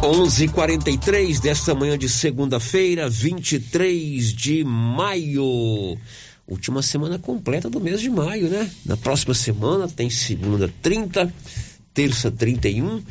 [0.03, 5.97] 11:43 desta manhã de segunda-feira, 23 de maio.
[6.45, 8.69] Última semana completa do mês de maio, né?
[8.85, 11.33] Na próxima semana tem segunda 30,
[11.93, 13.01] terça 31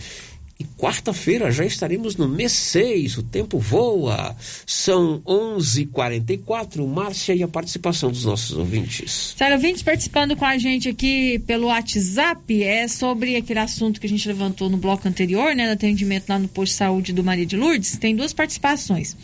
[0.59, 4.37] E quarta-feira já estaremos no mês 6, o tempo voa.
[4.65, 6.87] São 11:44.
[6.87, 9.35] Márcia e a participação dos nossos ouvintes.
[9.37, 14.09] Sério, ouvintes participando com a gente aqui pelo WhatsApp é sobre aquele assunto que a
[14.09, 17.47] gente levantou no bloco anterior, né, do atendimento lá no posto de saúde do Maria
[17.47, 17.97] de Lourdes.
[17.97, 19.17] Tem duas participações.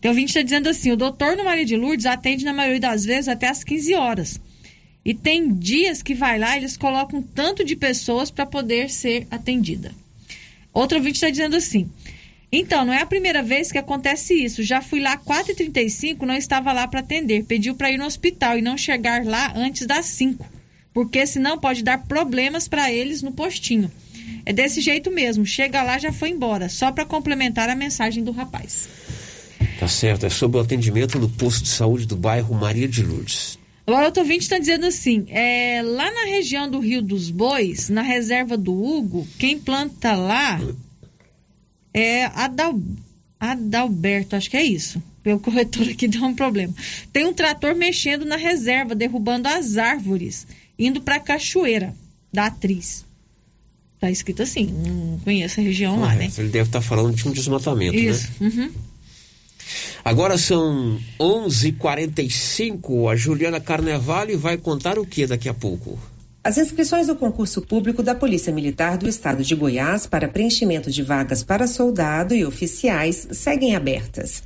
[0.00, 3.04] Tem ouvinte está dizendo assim: o doutor no Maria de Lourdes atende na maioria das
[3.04, 4.40] vezes até às 15 horas.
[5.04, 9.92] E tem dias que vai lá, eles colocam tanto de pessoas para poder ser atendida.
[10.74, 11.88] Outro ouvinte está dizendo assim:
[12.56, 14.62] então, não é a primeira vez que acontece isso.
[14.62, 17.44] Já fui lá 4h35, não estava lá para atender.
[17.44, 20.46] Pediu para ir no hospital e não chegar lá antes das 5.
[20.92, 23.90] Porque senão pode dar problemas para eles no postinho.
[24.46, 25.44] É desse jeito mesmo.
[25.44, 26.68] Chega lá, já foi embora.
[26.68, 28.88] Só para complementar a mensagem do rapaz.
[29.80, 30.26] Tá certo.
[30.26, 33.58] É sobre o atendimento no posto de saúde do bairro Maria de Lourdes.
[33.86, 38.02] Agora, outro ouvinte está dizendo assim: é, lá na região do Rio dos Bois, na
[38.02, 40.60] reserva do Hugo, quem planta lá
[41.92, 42.80] é Adal,
[43.38, 45.02] Adalberto, acho que é isso.
[45.24, 46.74] Meu corretor aqui deu um problema.
[47.12, 50.46] Tem um trator mexendo na reserva, derrubando as árvores,
[50.78, 51.94] indo para a cachoeira
[52.32, 53.04] da atriz.
[54.00, 56.30] Tá escrito assim, não conheço a região lá, né?
[56.36, 58.28] Ele deve estar tá falando de um desmatamento, isso.
[58.40, 58.48] né?
[58.48, 58.70] Uhum.
[60.04, 63.08] Agora são 11:45.
[63.08, 65.98] A Juliana Carnevale vai contar o que daqui a pouco?
[66.42, 71.02] As inscrições do concurso público da Polícia Militar do Estado de Goiás para preenchimento de
[71.02, 74.42] vagas para soldado e oficiais seguem abertas.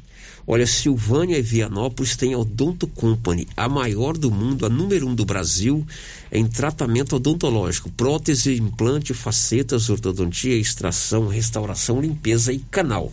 [0.46, 5.14] Olha, Silvânia e Vianópolis têm a Odonto Company, a maior do mundo, a número um
[5.14, 5.86] do Brasil
[6.32, 13.12] em tratamento odontológico, prótese, implante, facetas, ortodontia, extração, restauração, limpeza e canal.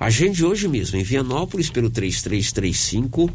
[0.00, 3.28] Agende hoje mesmo em Vianópolis pelo 3335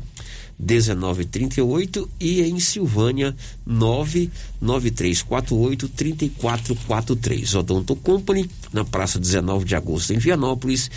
[0.58, 3.36] 1938 e em Silvânia
[3.66, 7.56] 99348 3443.
[7.56, 10.90] Odonto Company, na Praça 19 de Agosto em Vianópolis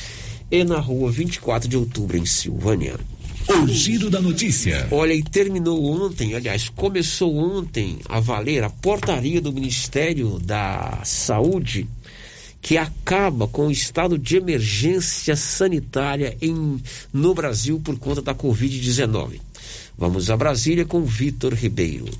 [0.51, 2.95] e na Rua 24 de Outubro em Silvânia.
[3.49, 4.89] O giro da notícia.
[4.91, 11.89] Olha, e terminou ontem, aliás, começou ontem a valer a portaria do Ministério da Saúde
[12.67, 19.41] que acaba com o estado de emergência sanitária em, no Brasil por conta da Covid-19.
[19.97, 22.11] Vamos a Brasília com Vitor Ribeiro.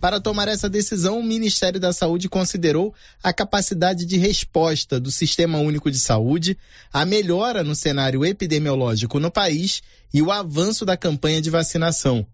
[0.00, 5.58] Para tomar essa decisão, o Ministério da Saúde considerou a capacidade de resposta do Sistema
[5.58, 6.56] Único de Saúde,
[6.90, 9.82] a melhora no cenário epidemiológico no país
[10.14, 12.26] e o avanço da campanha de vacinação.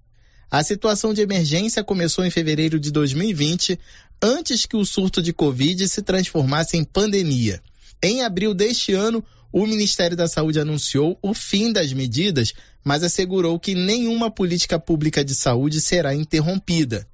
[0.49, 3.79] A situação de emergência começou em fevereiro de 2020,
[4.23, 7.63] antes que o surto de Covid se transformasse em pandemia.
[8.03, 12.53] Em abril deste ano, o Ministério da Saúde anunciou o fim das medidas,
[12.85, 17.07] mas assegurou que nenhuma política pública de saúde será interrompida.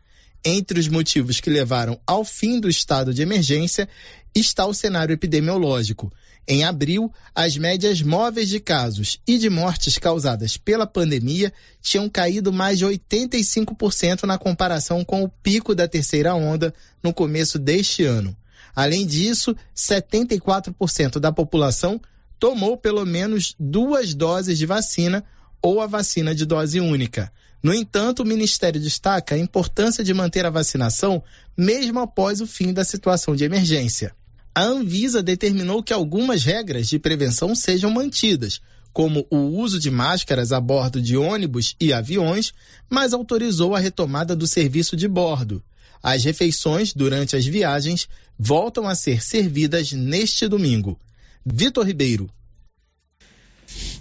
[0.44, 3.88] Entre os motivos que levaram ao fim do estado de emergência
[4.34, 6.12] está o cenário epidemiológico.
[6.46, 12.52] Em abril, as médias móveis de casos e de mortes causadas pela pandemia tinham caído
[12.52, 18.36] mais de 85% na comparação com o pico da terceira onda no começo deste ano.
[18.74, 22.00] Além disso, 74% da população
[22.40, 25.24] tomou pelo menos duas doses de vacina
[25.62, 27.32] ou a vacina de dose única.
[27.62, 31.22] No entanto, o Ministério destaca a importância de manter a vacinação
[31.56, 34.12] mesmo após o fim da situação de emergência
[34.54, 38.60] a Anvisa determinou que algumas regras de prevenção sejam mantidas,
[38.92, 42.52] como o uso de máscaras a bordo de ônibus e aviões,
[42.90, 45.62] mas autorizou a retomada do serviço de bordo.
[46.02, 48.06] As refeições durante as viagens
[48.38, 51.00] voltam a ser servidas neste domingo.
[51.46, 52.28] Vitor Ribeiro.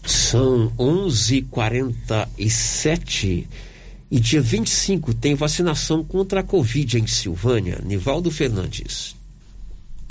[0.06, 3.48] São 11:47
[4.10, 7.80] e dia 25 tem vacinação contra a Covid em Silvânia.
[7.82, 9.16] Nivaldo Fernandes.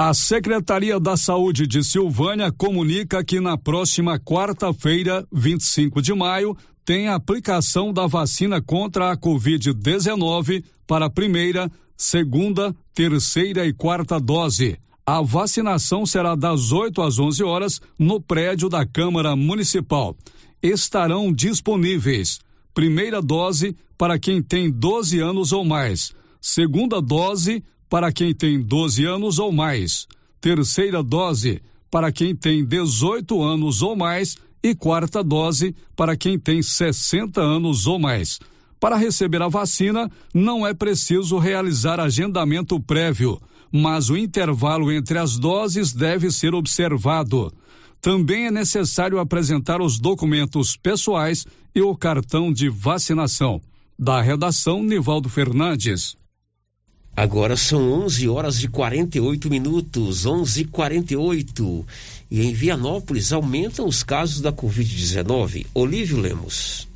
[0.03, 7.09] A Secretaria da Saúde de Silvânia comunica que na próxima quarta-feira, 25 de maio, tem
[7.09, 14.78] a aplicação da vacina contra a Covid-19 para a primeira, segunda, terceira e quarta dose.
[15.05, 20.16] A vacinação será das 8 às 11 horas no prédio da Câmara Municipal.
[20.62, 22.40] Estarão disponíveis
[22.72, 29.05] primeira dose para quem tem 12 anos ou mais, segunda dose para quem tem 12
[29.05, 30.07] anos ou mais,
[30.41, 31.61] terceira dose
[31.91, 37.88] para quem tem 18 anos ou mais e quarta dose para quem tem 60 anos
[37.88, 38.38] ou mais.
[38.78, 43.41] Para receber a vacina, não é preciso realizar agendamento prévio,
[43.72, 47.53] mas o intervalo entre as doses deve ser observado.
[48.01, 53.61] Também é necessário apresentar os documentos pessoais e o cartão de vacinação.
[53.99, 56.20] Da redação, Nivaldo Fernandes.
[57.17, 61.87] Agora são 11 horas e 48 minutos, 11 e 48
[62.31, 65.67] E em Vianópolis aumentam os casos da Covid-19.
[65.75, 66.89] Olívio Lemos.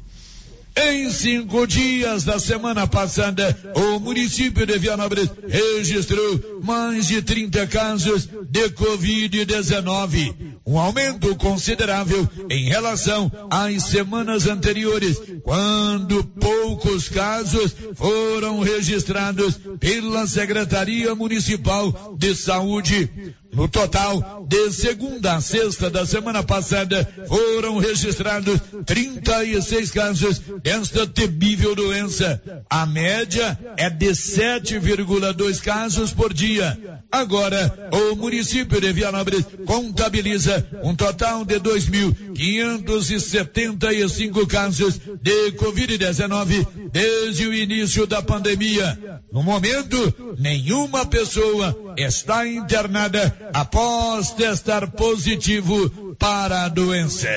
[0.77, 8.29] Em cinco dias da semana passada, o município de Vianópolis registrou mais de 30 casos
[8.51, 19.61] de Covid-19, um aumento considerável em relação às semanas anteriores, quando poucos casos foram registrados
[19.79, 23.35] pela Secretaria Municipal de Saúde.
[23.55, 31.77] No total, de segunda a sexta da semana passada, foram registrados 36 casos desta temível
[31.77, 32.43] doença.
[32.69, 37.01] A média é de 7,2 casos por dia.
[37.13, 47.55] Agora, o município de Vianópolis contabiliza um total de 2.575 casos de Covid-19 desde o
[47.55, 48.99] início da pandemia.
[49.33, 57.29] No momento, nenhuma pessoa está internada após testar positivo para a doença.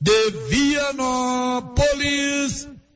[0.00, 1.80] De Vianópolis,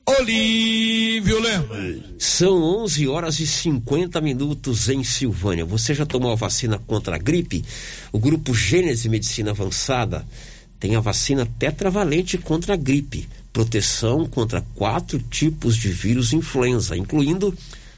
[0.06, 2.02] Olívio Lemos.
[2.18, 5.64] São 11 horas e 50 minutos em Silvânia.
[5.64, 7.64] Você já tomou a vacina contra a gripe?
[8.12, 10.26] O grupo Gênese Medicina Avançada
[10.78, 17.56] tem a vacina tetravalente contra a gripe, proteção contra quatro tipos de vírus influenza, incluindo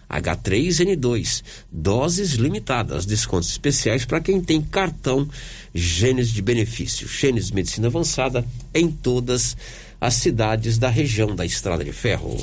[0.08, 5.28] H3N2, doses limitadas, descontos especiais para quem tem cartão
[5.74, 7.08] Gênesis de benefício.
[7.08, 8.44] Gênesis Medicina Avançada
[8.74, 9.56] em todas
[10.00, 12.38] as cidades da região da Estrada de Ferro.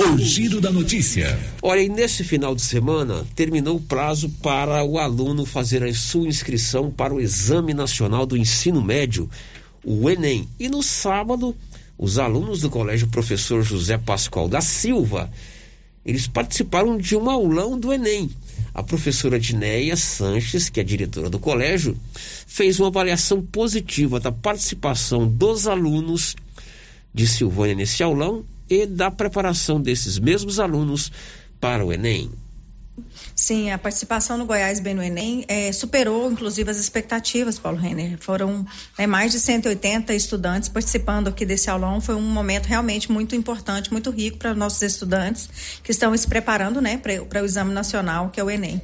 [0.00, 1.38] O giro da notícia.
[1.62, 6.26] Olha, e nesse final de semana terminou o prazo para o aluno fazer a sua
[6.26, 9.30] inscrição para o Exame Nacional do Ensino Médio,
[9.84, 10.48] o Enem.
[10.58, 11.54] E no sábado,
[11.96, 15.30] os alunos do Colégio Professor José Pascoal da Silva
[16.04, 18.30] eles participaram de um aulão do Enem.
[18.74, 21.96] A professora Dinéia Sanches, que é diretora do colégio,
[22.46, 26.34] fez uma avaliação positiva da participação dos alunos
[27.12, 31.12] de Silvânia nesse aulão e da preparação desses mesmos alunos
[31.60, 32.30] para o Enem.
[33.34, 38.16] Sim, a participação no Goiás bem no Enem é, superou, inclusive, as expectativas, Paulo Renner.
[38.18, 38.64] Foram
[38.96, 42.00] né, mais de 180 estudantes participando aqui desse aulão.
[42.00, 45.48] Foi um momento realmente muito importante, muito rico para nossos estudantes
[45.82, 48.80] que estão se preparando né, para o exame nacional, que é o Enem.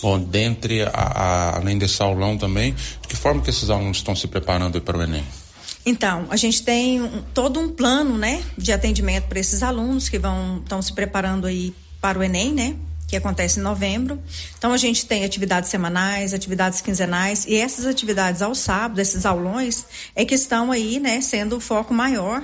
[0.00, 4.16] Bom, dentre, a, a, além desse aulão também, de que forma que esses alunos estão
[4.16, 5.24] se preparando para o Enem?
[5.84, 10.18] Então, a gente tem um, todo um plano, né, de atendimento para esses alunos que
[10.18, 12.76] vão estão se preparando aí para o Enem, né,
[13.12, 14.18] que acontece em novembro.
[14.56, 19.84] Então a gente tem atividades semanais, atividades quinzenais e essas atividades ao sábado, esses aulões,
[20.16, 22.42] é que estão aí, né, sendo o foco maior,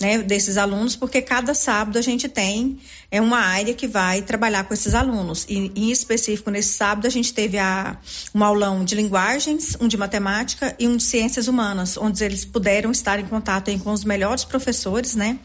[0.00, 2.78] né, desses alunos, porque cada sábado a gente tem
[3.10, 5.44] é uma área que vai trabalhar com esses alunos.
[5.46, 7.98] E em específico nesse sábado a gente teve a,
[8.34, 12.90] um aulão de linguagens, um de matemática e um de ciências humanas, onde eles puderam
[12.90, 15.38] estar em contato com os melhores professores, né,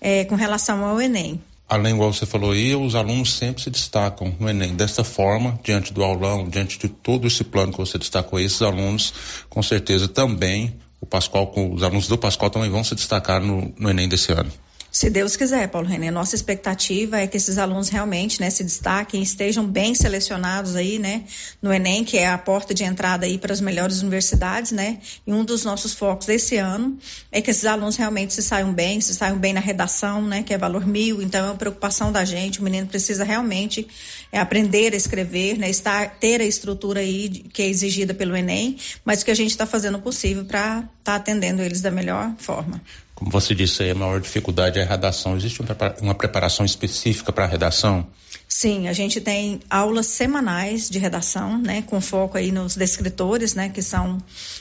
[0.00, 1.38] é, com relação ao Enem
[1.68, 4.74] além, igual você falou aí, os alunos sempre se destacam no Enem.
[4.74, 9.12] Dessa forma, diante do aulão, diante de todo esse plano que você destacou, esses alunos,
[9.48, 13.90] com certeza também, o Pascoal, os alunos do Pascoal também vão se destacar no, no
[13.90, 14.50] Enem desse ano.
[14.96, 19.22] Se Deus quiser, Paulo René, nossa expectativa é que esses alunos realmente, né, se destaquem,
[19.22, 21.24] estejam bem selecionados aí, né,
[21.60, 24.98] no Enem, que é a porta de entrada aí para as melhores universidades, né?
[25.26, 26.96] E um dos nossos focos desse ano
[27.30, 30.54] é que esses alunos realmente se saiam bem, se saiam bem na redação, né, que
[30.54, 31.20] é valor mil.
[31.20, 32.60] Então é uma preocupação da gente.
[32.60, 33.86] O menino precisa realmente
[34.32, 38.78] é, aprender a escrever, né, estar ter a estrutura aí que é exigida pelo Enem,
[39.04, 42.34] mas que a gente está fazendo o possível para estar tá atendendo eles da melhor
[42.38, 42.80] forma.
[43.16, 45.38] Como você disse, a maior dificuldade é a redação.
[45.38, 45.62] Existe
[46.02, 48.06] uma preparação específica para a redação?
[48.46, 53.70] Sim, a gente tem aulas semanais de redação, né, com foco aí nos descritores, né,
[53.70, 54.18] que são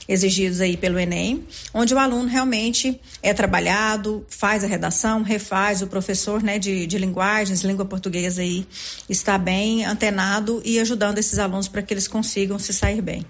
[0.07, 5.87] exigidos aí pelo Enem, onde o aluno realmente é trabalhado, faz a redação, refaz, o
[5.87, 8.65] professor, né, de, de linguagens, língua portuguesa aí,
[9.09, 13.25] está bem antenado e ajudando esses alunos para que eles consigam se sair bem.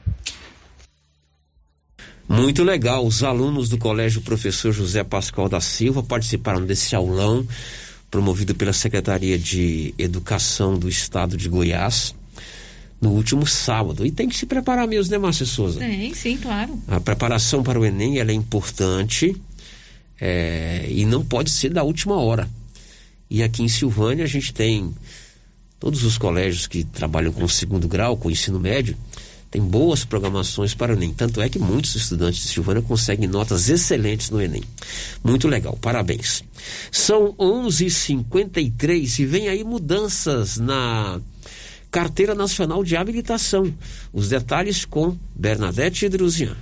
[2.28, 3.06] Muito legal.
[3.06, 7.48] Os alunos do Colégio Professor José Pascoal da Silva participaram desse aulão
[8.10, 12.16] promovido pela Secretaria de Educação do Estado de Goiás
[13.02, 14.06] no último sábado.
[14.06, 15.80] E tem que se preparar mesmo, né, Márcia Souza?
[15.80, 16.80] Tem, sim, claro.
[16.88, 19.36] A preparação para o Enem é importante
[20.20, 22.50] é, e não pode ser da última hora.
[23.30, 24.94] E aqui em Silvânia a gente tem
[25.80, 28.96] todos os colégios que trabalham com o segundo grau, com o ensino médio,
[29.56, 31.14] tem boas programações para o Enem.
[31.14, 34.66] Tanto é que muitos estudantes de Silvânia conseguem notas excelentes no Enem.
[35.24, 36.44] Muito legal, parabéns.
[36.92, 41.22] São 11h53 e vem aí mudanças na
[41.90, 43.74] Carteira Nacional de Habilitação.
[44.12, 46.58] Os detalhes com Bernadette Druzian.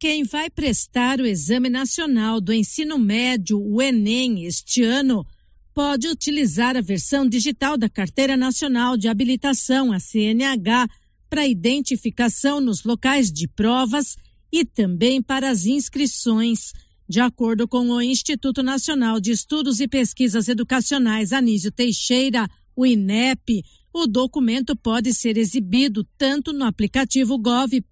[0.00, 5.26] Quem vai prestar o Exame Nacional do Ensino Médio, o Enem, este ano,
[5.74, 10.88] pode utilizar a versão digital da Carteira Nacional de Habilitação, a CNH,
[11.28, 14.16] para identificação nos locais de provas
[14.50, 16.72] e também para as inscrições.
[17.06, 23.62] De acordo com o Instituto Nacional de Estudos e Pesquisas Educacionais Anísio Teixeira, o INEP,
[23.92, 27.82] o documento pode ser exibido tanto no aplicativo gov.br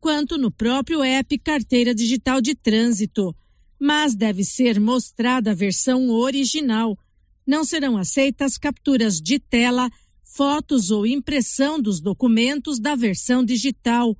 [0.00, 3.36] quanto no próprio app Carteira Digital de Trânsito,
[3.78, 6.98] mas deve ser mostrada a versão original.
[7.46, 9.90] Não serão aceitas capturas de tela,
[10.24, 14.16] fotos ou impressão dos documentos da versão digital.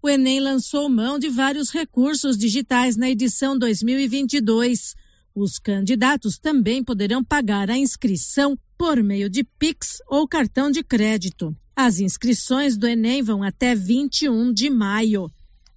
[0.00, 4.94] O Enem lançou mão de vários recursos digitais na edição 2022.
[5.34, 11.56] Os candidatos também poderão pagar a inscrição por meio de Pix ou cartão de crédito.
[11.76, 15.30] As inscrições do Enem vão até 21 de maio.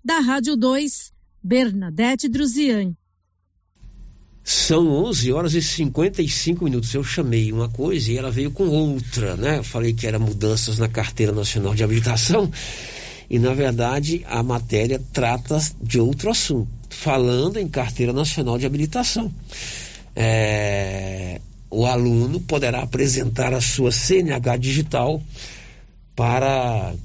[0.05, 1.11] Da Rádio 2,
[1.43, 2.95] Bernadette Druzian.
[4.43, 6.93] São 11 horas e 55 minutos.
[6.93, 9.57] Eu chamei uma coisa e ela veio com outra, né?
[9.57, 12.49] Eu falei que era mudanças na Carteira Nacional de Habilitação
[13.29, 19.33] e, na verdade, a matéria trata de outro assunto, falando em Carteira Nacional de Habilitação.
[20.15, 25.21] É, o aluno poderá apresentar a sua CNH digital
[26.17, 26.95] para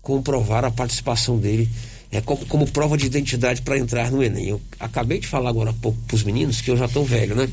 [0.00, 1.68] comprovar a participação dele
[2.10, 4.48] é, como, como prova de identidade para entrar no Enem.
[4.48, 7.36] Eu acabei de falar agora há pouco para os meninos que eu já estou velho,
[7.36, 7.48] né?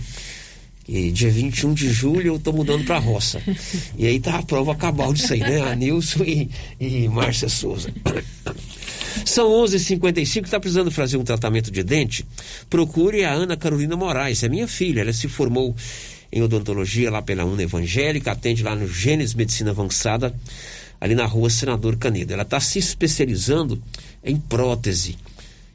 [0.87, 3.41] E dia 21 de julho eu estou mudando para a roça.
[3.97, 5.61] E aí tá a prova cabal disso aí, né?
[5.61, 6.49] A Nilson e,
[6.79, 7.93] e Márcia Souza.
[9.25, 12.25] São 11h55, está precisando fazer um tratamento de dente?
[12.69, 15.01] Procure a Ana Carolina Moraes, é minha filha.
[15.01, 15.75] Ela se formou
[16.31, 20.33] em odontologia lá pela Una Evangélica, atende lá no Gênesis Medicina Avançada
[21.03, 22.31] ali na rua Senador Canedo.
[22.31, 23.77] Ela está se especializando
[24.23, 25.17] em prótese.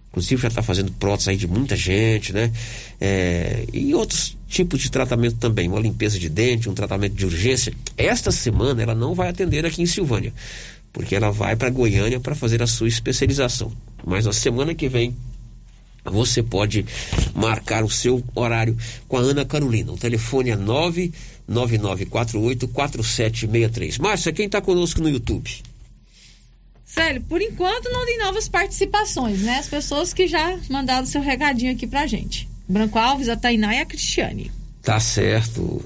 [0.09, 2.51] Inclusive já está fazendo prótese aí de muita gente, né?
[2.99, 7.75] É, e outros tipos de tratamento também, uma limpeza de dente, um tratamento de urgência.
[7.95, 10.33] Esta semana ela não vai atender aqui em Silvânia,
[10.95, 13.71] porque ela vai para Goiânia para fazer a sua especialização.
[14.07, 15.15] Mas na semana que vem
[16.07, 16.87] você pode
[17.35, 19.93] marcar o seu horário com a Ana Carolina.
[19.93, 21.13] O telefone é 9
[21.51, 24.01] 9948-4763.
[24.01, 25.51] Márcia, quem está conosco no YouTube?
[26.85, 29.59] Sério, por enquanto não tem novas participações, né?
[29.59, 32.49] As pessoas que já mandaram seu recadinho aqui pra gente.
[32.69, 34.51] Branco Alves, a Tainá e a Cristiane.
[34.83, 35.85] Tá certo.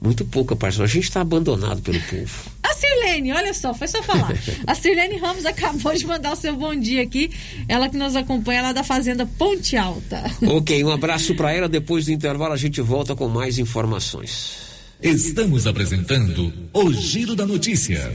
[0.00, 0.84] Muito pouca participação.
[0.84, 2.50] A gente está abandonado pelo povo.
[2.62, 4.34] A Sirlene, olha só, foi só falar.
[4.66, 7.30] a Sirlene Ramos acabou de mandar o seu bom dia aqui.
[7.66, 10.22] Ela que nos acompanha lá da Fazenda Ponte Alta.
[10.42, 11.68] ok, um abraço para ela.
[11.68, 14.63] Depois do intervalo a gente volta com mais informações.
[15.04, 18.10] Estamos apresentando o Giro da Notícia.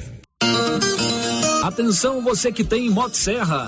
[1.61, 3.67] Atenção você que tem Motosserra.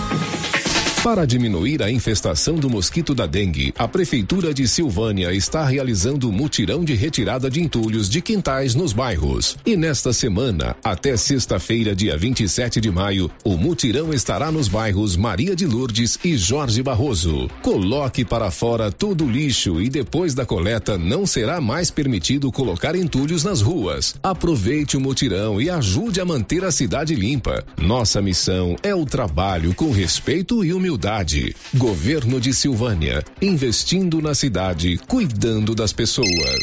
[1.03, 6.31] Para diminuir a infestação do mosquito da dengue, a Prefeitura de Silvânia está realizando um
[6.31, 9.57] mutirão de retirada de entulhos de quintais nos bairros.
[9.65, 15.55] E nesta semana, até sexta-feira, dia 27 de maio, o mutirão estará nos bairros Maria
[15.55, 17.49] de Lourdes e Jorge Barroso.
[17.63, 22.95] Coloque para fora todo o lixo e depois da coleta não será mais permitido colocar
[22.95, 24.13] entulhos nas ruas.
[24.21, 27.63] Aproveite o mutirão e ajude a manter a cidade limpa.
[27.75, 31.55] Nossa missão é o trabalho com respeito e humildade humildade.
[31.75, 36.59] Governo de Silvânia, investindo na cidade, cuidando das pessoas.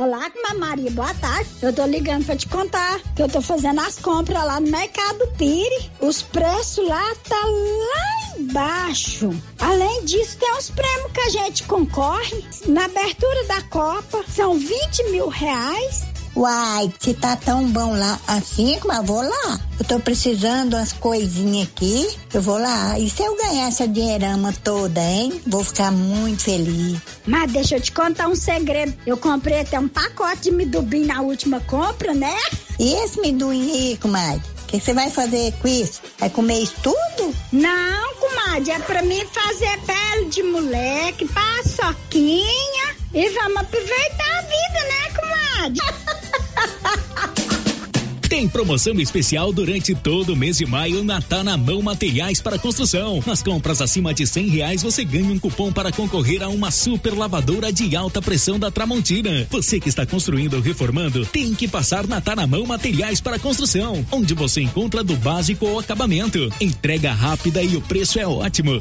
[0.00, 1.48] Olá, Maria, boa tarde.
[1.62, 5.26] Eu tô ligando pra te contar que eu tô fazendo as compras lá no Mercado
[5.36, 5.90] Pire.
[6.00, 9.30] Os preços lá tá lá embaixo.
[9.58, 12.44] Além disso, tem os prêmios que a gente concorre.
[12.66, 18.78] Na abertura da Copa, são 20 mil reais Uai, se tá tão bom lá assim,
[18.84, 19.60] mas vou lá.
[19.78, 22.98] Eu tô precisando umas coisinhas aqui, eu vou lá.
[22.98, 25.40] E se eu ganhar essa dinheirama toda, hein?
[25.46, 26.98] Vou ficar muito feliz.
[27.26, 28.94] Mas deixa eu te contar um segredo.
[29.06, 32.36] Eu comprei até um pacote de midubim na última compra, né?
[32.78, 34.42] E esse midubim aí, comadre?
[34.64, 36.00] O que você vai fazer com isso?
[36.18, 37.34] Vai comer isso tudo?
[37.52, 44.88] Não, comadre, é pra mim fazer pele de moleque, paçoquinha e vamos aproveitar a vida,
[44.88, 44.97] né,
[45.58, 45.82] comadre?
[48.28, 52.58] Tem promoção especial durante todo o mês de maio na Tá na Mão Materiais para
[52.58, 53.22] Construção.
[53.26, 57.14] Nas compras acima de cem reais você ganha um cupom para concorrer a uma super
[57.16, 59.46] lavadora de alta pressão da Tramontina.
[59.50, 63.38] Você que está construindo ou reformando tem que passar na Tá na Mão Materiais para
[63.38, 66.52] Construção, onde você encontra do básico ao acabamento.
[66.60, 68.78] Entrega rápida e o preço é ótimo.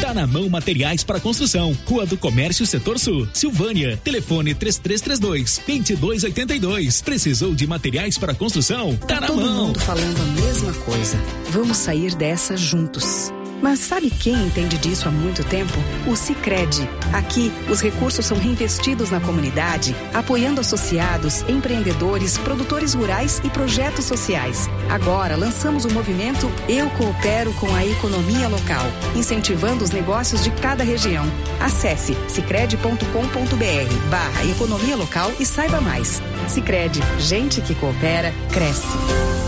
[0.00, 1.76] Tá na mão materiais para construção.
[1.86, 3.28] Rua do Comércio, Setor Sul.
[3.32, 3.96] Silvânia.
[3.96, 7.02] Telefone 3332 2282.
[7.02, 8.96] Precisou de materiais para construção?
[8.96, 9.66] Tá, tá na todo mão.
[9.66, 11.18] mundo falando a mesma coisa.
[11.50, 13.30] Vamos sair dessa juntos.
[13.60, 15.74] Mas sabe quem entende disso há muito tempo?
[16.06, 16.88] O Sicredi.
[17.12, 24.68] Aqui, os recursos são reinvestidos na comunidade, apoiando associados, empreendedores, produtores rurais e projetos sociais.
[24.90, 28.84] Agora, lançamos o movimento Eu Coopero com a Economia Local,
[29.16, 31.24] incentivando os negócios de cada região.
[31.60, 36.22] Acesse sicredi.com.br barra economia local e saiba mais.
[36.48, 39.47] Sicredi, gente que coopera, cresce.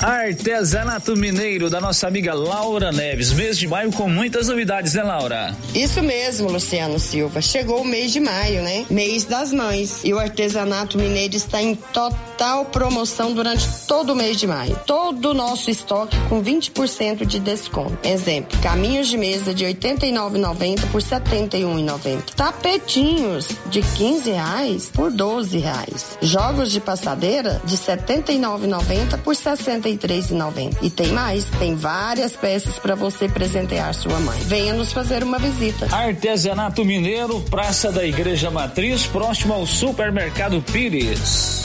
[0.00, 3.32] Artesanato Mineiro da nossa amiga Laura Neves.
[3.32, 5.56] Mês de maio com muitas novidades, né, Laura?
[5.74, 7.40] Isso mesmo, Luciano Silva.
[7.40, 8.86] Chegou o mês de maio, né?
[8.88, 10.04] Mês das mães.
[10.04, 14.78] E o artesanato mineiro está em total promoção durante todo o mês de maio.
[14.86, 17.98] Todo o nosso estoque com 20% de desconto.
[18.06, 22.34] Exemplo: caminhos de mesa de R$ 89,90 por R$ 71,90.
[22.36, 26.16] Tapetinhos de 15 reais por 12 reais.
[26.22, 29.40] Jogos de passadeira de R$ 79,90 por R$
[29.96, 30.78] 63,90.
[30.82, 34.38] E tem mais, tem várias peças para você presentear sua mãe.
[34.40, 35.88] Venha nos fazer uma visita.
[35.94, 41.64] Artesanato Mineiro, Praça da Igreja Matriz, próximo ao Supermercado Pires.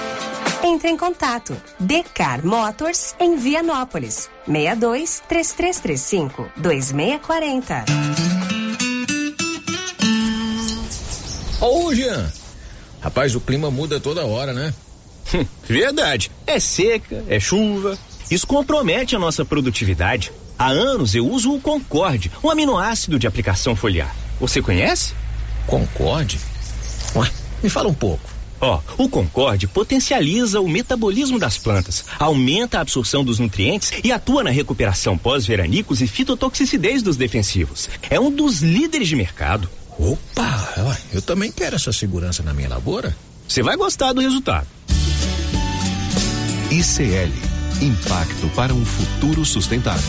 [0.64, 1.56] Entre em contato.
[1.78, 4.28] Decar Motors em Vianópolis.
[4.46, 7.84] 62 3335 2640.
[11.60, 12.30] Ô, Jean.
[13.06, 14.74] Rapaz, o clima muda toda hora, né?
[15.62, 16.28] Verdade.
[16.44, 17.96] É seca, é chuva.
[18.28, 20.32] Isso compromete a nossa produtividade.
[20.58, 24.12] Há anos eu uso o Concorde, um aminoácido de aplicação foliar.
[24.40, 25.14] Você conhece?
[25.68, 26.40] Concorde?
[27.14, 27.30] Ué,
[27.62, 28.28] me fala um pouco.
[28.60, 34.42] Ó, o Concorde potencializa o metabolismo das plantas, aumenta a absorção dos nutrientes e atua
[34.42, 37.88] na recuperação pós-veranicos e fitotoxicidez dos defensivos.
[38.10, 39.70] É um dos líderes de mercado.
[39.98, 43.16] Opa, eu também quero essa segurança na minha lavoura.
[43.48, 44.66] Você vai gostar do resultado.
[46.70, 47.32] ICL
[47.80, 50.02] Impacto para um futuro sustentável.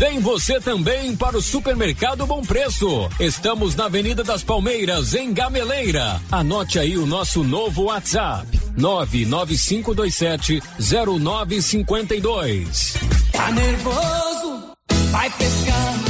[0.00, 3.06] Vem você também para o Supermercado Bom Preço.
[3.20, 6.18] Estamos na Avenida das Palmeiras, em Gameleira.
[6.32, 8.48] Anote aí o nosso novo WhatsApp:
[8.78, 12.94] 99527 0952.
[13.30, 14.70] Tá nervoso?
[15.10, 16.09] Vai pescar.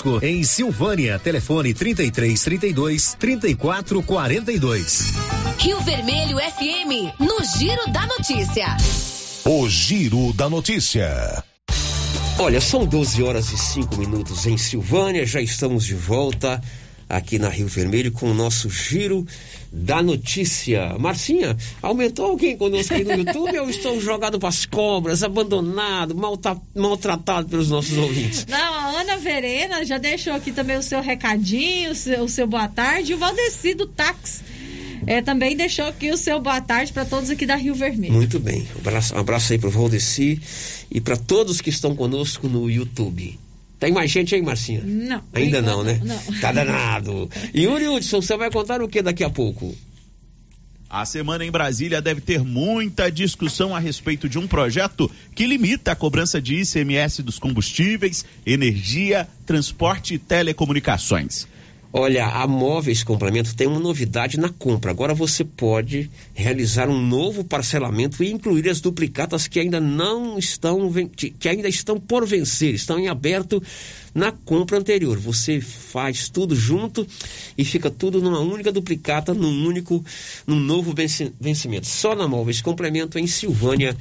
[0.21, 1.19] em Silvânia.
[1.19, 5.13] Telefone 33 32 34 42.
[5.57, 8.77] Rio Vermelho FM, no Giro da Notícia.
[9.45, 11.43] O Giro da Notícia.
[12.39, 16.61] Olha, são 12 horas e 5 minutos em Silvânia, já estamos de volta
[17.11, 19.25] aqui na Rio Vermelho com o nosso giro
[19.71, 20.97] da notícia.
[20.97, 26.59] Marcinha, aumentou alguém conosco aqui no YouTube ou estou jogado para as cobras, abandonado, malta,
[26.75, 28.45] maltratado pelos nossos ouvintes?
[28.47, 32.47] Não, a Ana Verena já deixou aqui também o seu recadinho, o seu, o seu
[32.47, 34.41] boa tarde, e o Valdeci do Táxi.
[35.07, 38.13] É, também deixou aqui o seu boa tarde para todos aqui da Rio Vermelho.
[38.13, 38.67] Muito bem.
[38.75, 40.39] Um abraço, um abraço aí para o Valdeci
[40.91, 43.39] e para todos que estão conosco no YouTube.
[43.81, 44.83] Tem mais gente aí, Marcinha?
[44.85, 45.23] Não.
[45.33, 45.99] Ainda não, né?
[46.03, 46.39] Não.
[46.39, 47.27] Tá danado.
[47.51, 49.75] E Yuri Hudson, você vai contar o que daqui a pouco?
[50.87, 55.93] A semana em Brasília deve ter muita discussão a respeito de um projeto que limita
[55.93, 61.47] a cobrança de ICMS dos combustíveis, energia, transporte e telecomunicações.
[61.93, 64.91] Olha, a Móveis Complemento tem uma novidade na compra.
[64.91, 70.89] Agora você pode realizar um novo parcelamento e incluir as duplicatas que ainda não estão
[71.17, 73.61] que ainda estão por vencer, estão em aberto
[74.15, 75.17] na compra anterior.
[75.17, 77.05] Você faz tudo junto
[77.57, 80.03] e fica tudo numa única duplicata, num único,
[80.47, 81.87] num novo vencimento.
[81.87, 83.97] Só na Móveis Complemento em Silvânia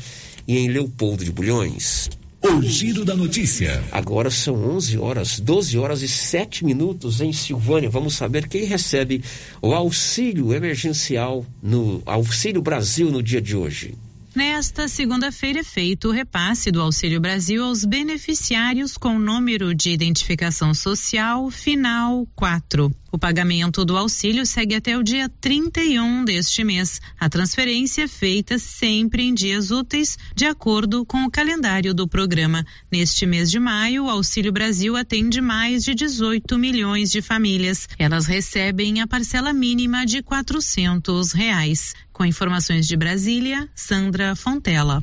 [0.46, 2.08] e em Leopoldo de Bulhões.
[2.42, 3.84] O Giro da Notícia.
[3.92, 7.90] Agora são 11 horas, 12 horas e 7 minutos em Silvânia.
[7.90, 9.22] Vamos saber quem recebe
[9.60, 13.94] o auxílio emergencial no Auxílio Brasil no dia de hoje.
[14.34, 20.72] Nesta segunda-feira é feito o repasse do Auxílio Brasil aos beneficiários com número de identificação
[20.72, 22.90] social final 4.
[23.12, 27.00] O pagamento do auxílio segue até o dia 31 deste mês.
[27.18, 32.64] A transferência é feita sempre em dias úteis, de acordo com o calendário do programa.
[32.90, 37.88] Neste mês de maio, o Auxílio Brasil atende mais de 18 milhões de famílias.
[37.98, 41.94] Elas recebem a parcela mínima de 400 reais.
[42.12, 45.02] Com informações de Brasília, Sandra Fontela.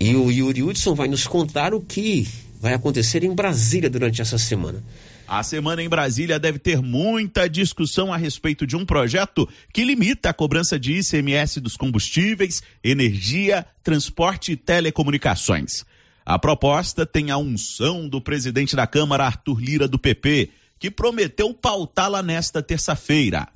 [0.00, 2.26] E o Yuri Hudson vai nos contar o que
[2.62, 4.80] vai acontecer em Brasília durante essa semana.
[5.26, 10.30] A semana em Brasília deve ter muita discussão a respeito de um projeto que limita
[10.30, 15.84] a cobrança de ICMS dos combustíveis, energia, transporte e telecomunicações.
[16.24, 21.52] A proposta tem a unção do presidente da Câmara, Arthur Lira, do PP, que prometeu
[21.52, 23.48] pautá-la nesta terça-feira.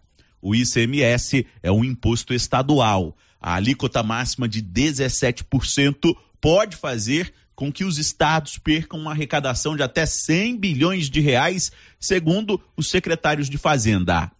[0.43, 3.17] O ICMS é um imposto estadual.
[3.41, 9.83] A alíquota máxima de 17% pode fazer com que os estados percam uma arrecadação de
[9.83, 14.31] até 100 bilhões de reais, segundo os secretários de Fazenda.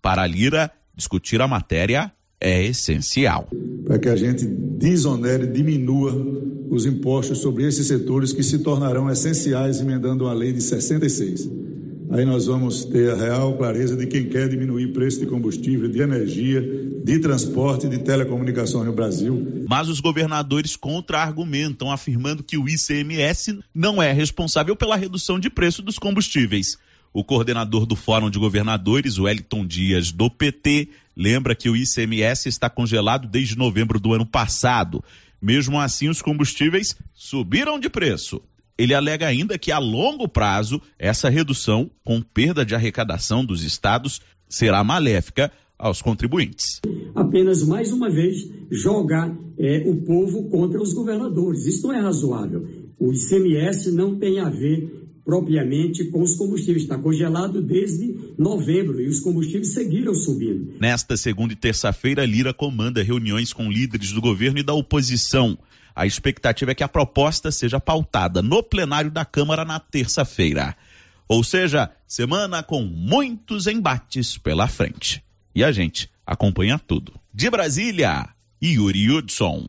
[0.00, 3.48] Para a Lira, discutir a matéria é essencial.
[3.84, 6.12] Para que a gente desonere, diminua
[6.70, 11.48] os impostos sobre esses setores que se tornarão essenciais emendando a lei de 66.
[12.12, 16.00] Aí nós vamos ter a real clareza de quem quer diminuir preço de combustível, de
[16.00, 19.64] energia, de transporte e de telecomunicações no Brasil.
[19.68, 25.82] Mas os governadores contra-argumentam, afirmando que o ICMS não é responsável pela redução de preço
[25.82, 26.78] dos combustíveis.
[27.12, 32.70] O coordenador do Fórum de Governadores, Wellington Dias, do PT, lembra que o ICMS está
[32.70, 35.04] congelado desde novembro do ano passado.
[35.40, 38.40] Mesmo assim, os combustíveis subiram de preço.
[38.76, 44.20] Ele alega ainda que a longo prazo, essa redução, com perda de arrecadação dos estados,
[44.48, 46.80] será maléfica aos contribuintes.
[47.14, 51.66] Apenas mais uma vez jogar é, o povo contra os governadores.
[51.66, 52.66] Isso não é razoável.
[52.98, 56.82] O ICMS não tem a ver propriamente com os combustíveis.
[56.82, 60.74] Está congelado desde novembro e os combustíveis seguiram subindo.
[60.80, 65.58] Nesta segunda e terça-feira, Lira comanda reuniões com líderes do governo e da oposição.
[65.94, 70.76] A expectativa é que a proposta seja pautada no plenário da Câmara na terça-feira.
[71.28, 75.22] Ou seja, semana com muitos embates pela frente.
[75.54, 77.12] E a gente acompanha tudo.
[77.32, 78.28] De Brasília,
[78.62, 79.66] Yuri Hudson.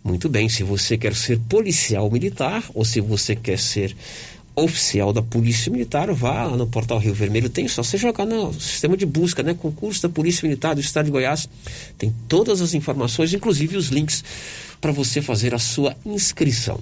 [0.04, 3.96] Muito bem, se você quer ser policial militar ou se você quer ser
[4.64, 8.52] oficial da Polícia Militar, vá lá no portal Rio Vermelho, tem só você jogar no
[8.52, 9.54] sistema de busca, né?
[9.54, 11.48] Concurso da Polícia Militar do Estado de Goiás.
[11.96, 14.24] Tem todas as informações, inclusive os links
[14.80, 16.80] para você fazer a sua inscrição.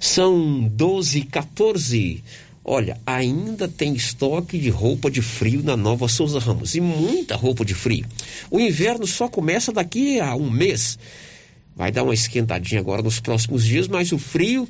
[0.00, 2.22] São 12 14
[2.70, 7.64] Olha, ainda tem estoque de roupa de frio na Nova Souza Ramos e muita roupa
[7.64, 8.04] de frio.
[8.50, 10.98] O inverno só começa daqui a um mês.
[11.74, 14.68] Vai dar uma esquentadinha agora nos próximos dias, mas o frio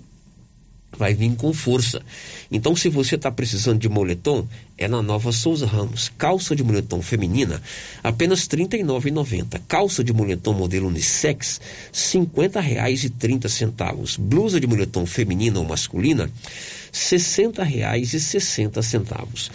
[0.97, 2.01] vai vir com força.
[2.51, 6.11] Então, se você está precisando de moletom, é na Nova Souza Ramos.
[6.17, 7.61] Calça de moletom feminina,
[8.03, 9.61] apenas R$ 39,90.
[9.69, 14.19] Calça de moletom modelo unissex, R$ 50,30.
[14.19, 16.33] Blusa de moletom feminina ou masculina, R$
[16.93, 19.51] 60,60.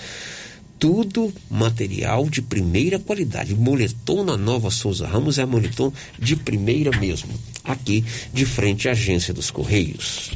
[0.77, 3.55] Tudo material de primeira qualidade.
[3.55, 7.29] Moletom na Nova Souza Ramos é moletom de primeira mesmo.
[7.63, 8.03] Aqui,
[8.33, 10.31] de frente à agência dos Correios.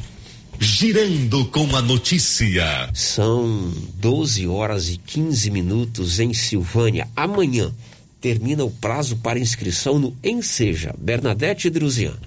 [0.60, 2.92] Girando com a notícia.
[2.92, 7.08] São 12 horas e 15 minutos em Silvânia.
[7.16, 7.72] Amanhã
[8.20, 10.96] termina o prazo para inscrição no Enseja.
[10.98, 12.18] Bernadette Druzian.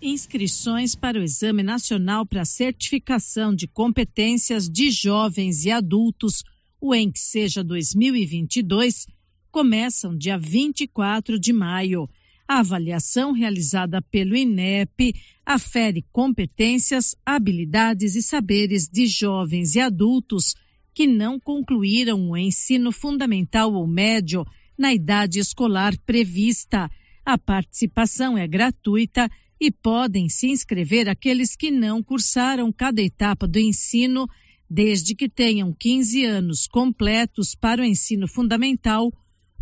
[0.00, 6.44] Inscrições para o Exame Nacional para Certificação de Competências de Jovens e Adultos,
[6.80, 9.06] o Enseja 2022,
[9.50, 12.08] começam dia 24 de maio.
[12.50, 15.12] A avaliação realizada pelo INEP
[15.44, 20.54] afere competências, habilidades e saberes de jovens e adultos
[20.94, 24.46] que não concluíram o ensino fundamental ou médio
[24.78, 26.90] na idade escolar prevista.
[27.22, 29.30] A participação é gratuita
[29.60, 34.26] e podem se inscrever aqueles que não cursaram cada etapa do ensino,
[34.70, 39.12] desde que tenham 15 anos completos para o ensino fundamental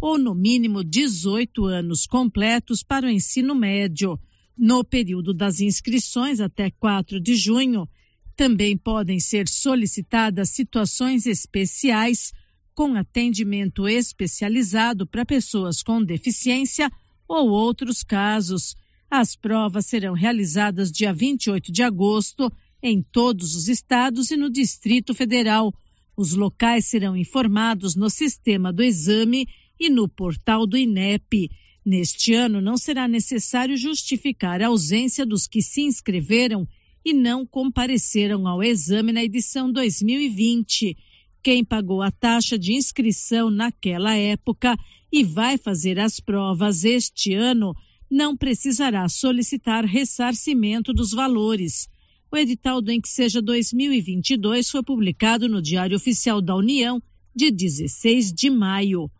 [0.01, 4.19] ou no mínimo 18 anos completos para o ensino médio.
[4.57, 7.89] No período das inscrições até 4 de junho,
[8.35, 12.33] também podem ser solicitadas situações especiais
[12.75, 16.91] com atendimento especializado para pessoas com deficiência
[17.27, 18.77] ou outros casos.
[19.11, 22.53] As provas serão realizadas dia 28 de agosto
[22.83, 25.73] em todos os estados e no Distrito Federal.
[26.15, 29.49] Os locais serão informados no sistema do exame
[29.79, 31.51] e no portal do INEP.
[31.85, 36.67] Neste ano, não será necessário justificar a ausência dos que se inscreveram
[37.05, 40.97] e não compareceram ao exame na edição 2020.
[41.43, 44.77] Quem pagou a taxa de inscrição naquela época
[45.13, 47.73] e vai fazer as provas este ano
[48.11, 51.89] não precisará solicitar ressarcimento dos valores.
[52.31, 57.01] O edital do Seja 2022 foi publicado no Diário Oficial da União
[57.35, 59.11] de 16 de maio.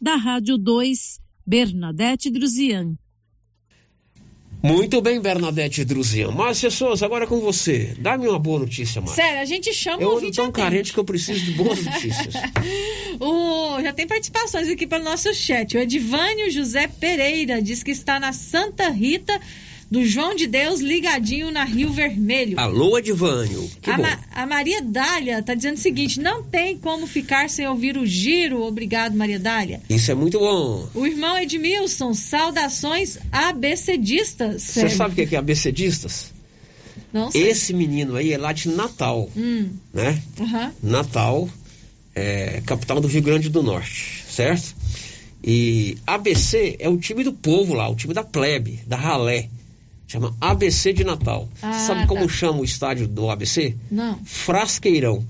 [0.00, 2.96] Da Rádio 2, Bernadette Druzian.
[4.62, 6.32] Muito bem, Bernadette Druzian.
[6.32, 7.94] Márcia Souza, agora com você.
[7.98, 9.22] Dá-me uma boa notícia, Márcia.
[9.22, 12.34] Sério, a gente chama Eu o ando tão carente que eu preciso de boas notícias.
[13.20, 15.76] o, já tem participações aqui pelo nosso chat.
[15.76, 19.40] O Edivânio José Pereira diz que está na Santa Rita
[19.90, 22.58] do João de Deus ligadinho na Rio Vermelho.
[22.58, 23.70] Alô, Edivânio.
[23.80, 24.02] Que a, bom.
[24.02, 28.04] Ma a Maria Dália está dizendo o seguinte: não tem como ficar sem ouvir o
[28.06, 28.62] giro.
[28.62, 29.80] Obrigado, Maria Dália.
[29.88, 30.88] Isso é muito bom.
[30.94, 34.62] O irmão Edmilson, saudações abecedistas.
[34.62, 36.32] Você sabe o que é abecedistas?
[37.12, 37.48] Não sei.
[37.48, 39.70] Esse menino aí é lá de Natal, Hum.
[39.92, 40.20] né?
[40.38, 40.70] Uhum.
[40.82, 41.48] Natal,
[42.14, 44.74] é, capital do Rio Grande do Norte, certo?
[45.42, 49.48] E ABC é o time do povo lá, o time da plebe, da ralé.
[50.06, 51.48] Chama ABC de Natal.
[51.60, 52.32] Ah, Sabe como tá.
[52.32, 53.74] chama o estádio do ABC?
[53.90, 54.18] Não.
[54.24, 55.24] Frasqueirão.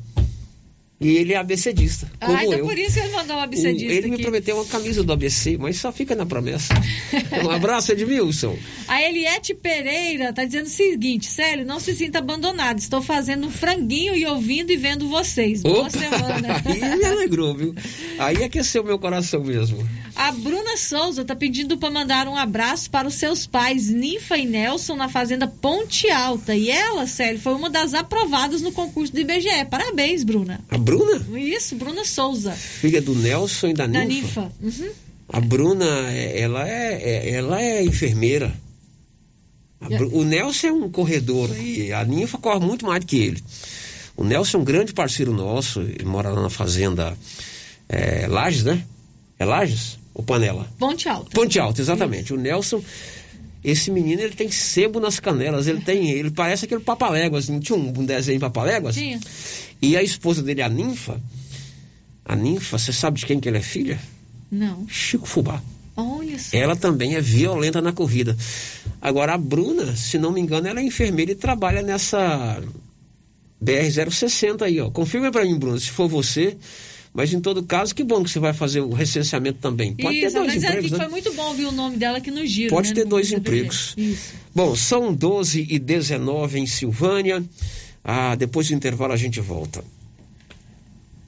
[0.99, 2.65] E ele é ABCdista, como ah, então eu.
[2.65, 4.23] por isso que ele mandou um ABCdista Ele me aqui.
[4.23, 6.73] prometeu uma camisa do ABC, mas só fica na promessa.
[7.45, 8.57] um abraço, Edmilson.
[8.89, 12.79] A Eliette Pereira tá dizendo o seguinte, Célio, não se sinta abandonado.
[12.79, 15.63] Estou fazendo um franguinho e ouvindo e vendo vocês.
[15.63, 15.91] Boa Opa!
[15.91, 16.63] semana.
[16.65, 17.75] Aí me alegrou, viu?
[18.19, 19.87] Aí aqueceu meu coração mesmo.
[20.15, 24.47] A Bruna Souza tá pedindo para mandar um abraço para os seus pais, Ninfa e
[24.47, 26.55] Nelson, na fazenda Ponte Alta.
[26.55, 29.67] E ela, Célio, foi uma das aprovadas no concurso do IBGE.
[29.71, 30.65] Parabéns, Bruna.
[30.71, 31.39] A Bruna?
[31.39, 32.53] Isso, Bruna Souza.
[32.53, 34.53] Filha do Nelson e da Da Ninfa.
[34.61, 34.83] Ninfa.
[34.85, 34.91] Uhum.
[35.29, 38.53] A Bruna, é- ela é, é- ela é enfermeira.
[40.13, 43.43] O Nelson é um corredor e a Ninfa corre muito mais do que ele.
[44.17, 47.17] O Nelson é um grande parceiro nosso, ele mora lá na fazenda
[47.89, 48.83] é, Lages, né?
[49.39, 50.67] É Lages ou Panela?
[50.79, 51.31] Ponte Alta.
[51.31, 52.33] Ponte Alta, exatamente.
[52.33, 52.83] O Nelson,
[53.63, 57.79] esse menino, ele tem sebo nas canelas, ele tem, ele parece aquele papaléguas, não tinha
[57.79, 58.95] um, um desenho papaléguas?
[58.95, 59.21] Tinha.
[59.81, 61.21] E a esposa dele, a Ninfa,
[62.25, 63.99] a Ninfa, você sabe de quem que ela é filha?
[64.51, 64.87] Não.
[64.89, 65.63] Chico Fubá.
[65.97, 66.57] Olha só.
[66.57, 68.37] Ela também é violenta na corrida.
[69.01, 72.63] Agora, a Bruna, se não me engano, ela é enfermeira e trabalha nessa
[73.63, 74.91] BR-060 aí, ó.
[74.91, 76.57] Confirma pra mim, Bruna, se for você.
[77.15, 79.95] Mas em todo caso, que bom que você vai fazer o recenseamento também.
[79.95, 80.99] Pode Isso, ter dois mas é empregos, que né?
[80.99, 82.69] foi muito bom ouvir o nome dela aqui no giro.
[82.69, 83.95] Pode né, ter dois empregos.
[83.97, 84.35] Isso.
[84.55, 87.43] Bom, são 12 e 19 em Silvânia.
[88.09, 89.83] Ah, depois do intervalo a gente volta.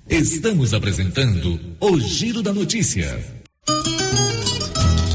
[0.09, 3.19] Estamos apresentando o Giro da Notícia.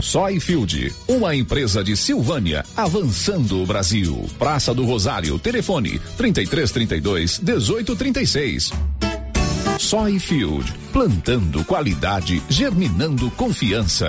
[0.00, 4.28] Soyfield, uma empresa de Silvânia, avançando o Brasil.
[4.38, 8.72] Praça do Rosário, telefone 3332 1836.
[9.78, 14.08] Soyfield, plantando qualidade, germinando confiança.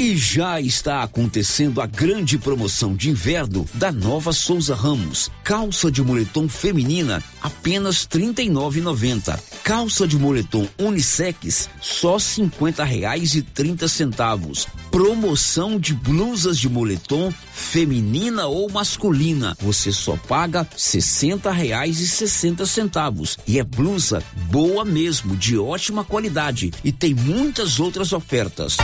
[0.00, 5.30] E já está acontecendo a grande promoção de inverno da Nova Souza Ramos.
[5.42, 9.38] Calça de moletom feminina, apenas R$ 39,90.
[9.64, 14.66] Calça de moletom unissex, só 50 reais e 30 centavos.
[14.90, 19.56] Promoção de blusas de moletom feminina ou masculina.
[19.60, 23.38] Você só paga 60 reais e 60 centavos.
[23.46, 26.70] E é blusa boa mesmo, de ótima qualidade.
[26.84, 28.76] E tem muitas outras ofertas.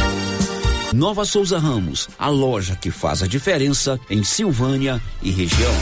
[0.92, 5.72] Nova Souza Ramos, a loja que faz a diferença em Silvânia e região.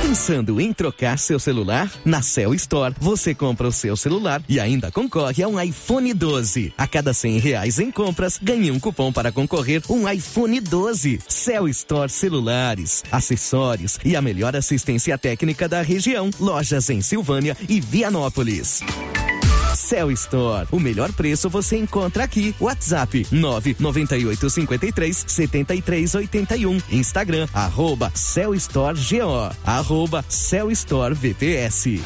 [0.00, 1.92] Pensando em trocar seu celular?
[2.02, 6.72] Na Cell Store, você compra o seu celular e ainda concorre a um iPhone 12.
[6.78, 11.20] A cada cem reais em compras, ganhe um cupom para concorrer um iPhone 12.
[11.28, 16.30] Cell Store Celulares, acessórios e a melhor assistência técnica da região.
[16.40, 18.82] Lojas em Silvânia e Vianópolis.
[19.88, 22.54] Cell Store, o melhor preço você encontra aqui.
[22.60, 26.78] WhatsApp 99853 7381.
[26.90, 32.02] Instagram arroba Cell Store GO, arroba Cell Store VPS.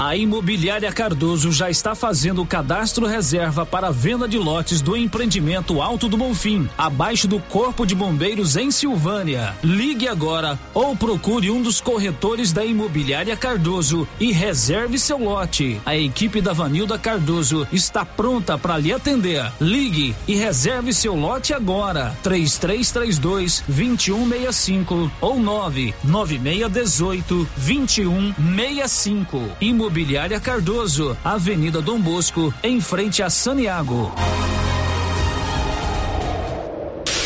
[0.00, 4.96] A Imobiliária Cardoso já está fazendo o cadastro reserva para a venda de lotes do
[4.96, 9.54] empreendimento Alto do Bonfim, abaixo do Corpo de Bombeiros em Silvânia.
[9.62, 15.78] Ligue agora ou procure um dos corretores da Imobiliária Cardoso e reserve seu lote.
[15.84, 19.52] A equipe da Vanilda Cardoso está pronta para lhe atender.
[19.60, 22.16] Ligue e reserve seu lote agora.
[22.22, 29.50] 3332 2165 ou 99618 2165.
[29.60, 29.89] Imobiliária
[30.40, 34.12] Cardoso, Avenida Dom Bosco, em frente a Saniago.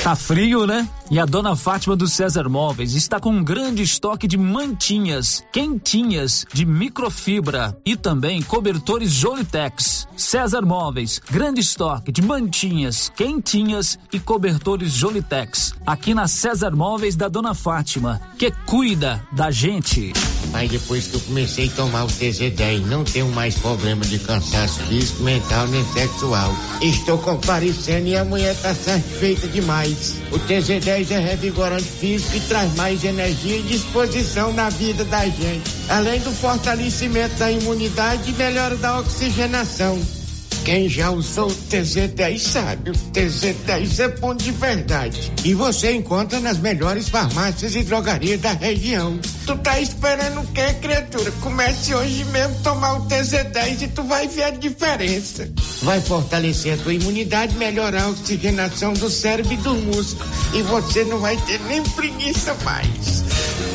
[0.05, 0.87] Tá frio, né?
[1.11, 6.45] E a dona Fátima do César Móveis está com um grande estoque de mantinhas, quentinhas,
[6.53, 10.07] de microfibra e também cobertores Jolitex.
[10.15, 15.73] César Móveis, grande estoque de mantinhas, quentinhas e cobertores Jolitex.
[15.87, 20.13] Aqui na César Móveis da dona Fátima, que cuida da gente.
[20.53, 24.81] Aí depois que eu comecei a tomar o TZ10, não tenho mais problema de cansaço
[24.85, 26.55] físico, mental nem sexual.
[26.83, 29.94] Estou comparecendo e a mulher tá satisfeita demais.
[30.31, 35.71] O TZ10 é revigorante físico e traz mais energia e disposição na vida da gente.
[35.89, 40.24] Além do fortalecimento da imunidade e melhora da oxigenação.
[40.65, 45.31] Quem já usou o TZ10 sabe, o TZ10 é bom de verdade.
[45.45, 49.19] E você encontra nas melhores farmácias e drogarias da região.
[49.47, 51.31] Tu tá esperando o quê, criatura?
[51.43, 55.51] Comece hoje mesmo tomar o TZ10 e tu vai ver a diferença.
[55.83, 60.31] Vai fortalecer a tua imunidade, melhorar a oxigenação do cérebro e do músculo.
[60.55, 63.23] E você não vai ter nem preguiça mais.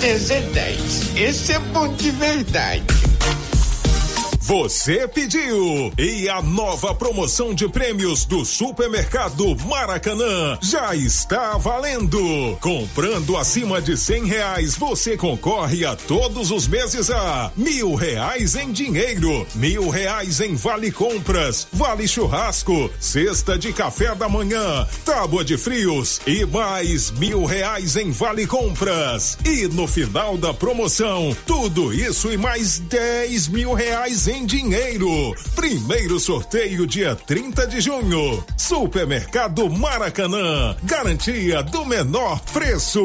[0.01, 2.83] TZ10, esse é bom de verdade.
[4.49, 5.93] Você pediu!
[5.95, 12.57] E a nova promoção de prêmios do Supermercado Maracanã já está valendo!
[12.59, 18.71] Comprando acima de cem reais, você concorre a todos os meses a mil reais em
[18.71, 25.59] dinheiro, mil reais em vale compras, vale churrasco, cesta de café da manhã, tábua de
[25.59, 29.37] frios e mais mil reais em vale compras.
[29.45, 35.35] E no final da promoção, tudo isso e mais dez mil reais em dinheiro.
[35.55, 38.43] Primeiro sorteio dia 30 de junho.
[38.57, 40.75] Supermercado Maracanã.
[40.83, 43.01] Garantia do menor preço.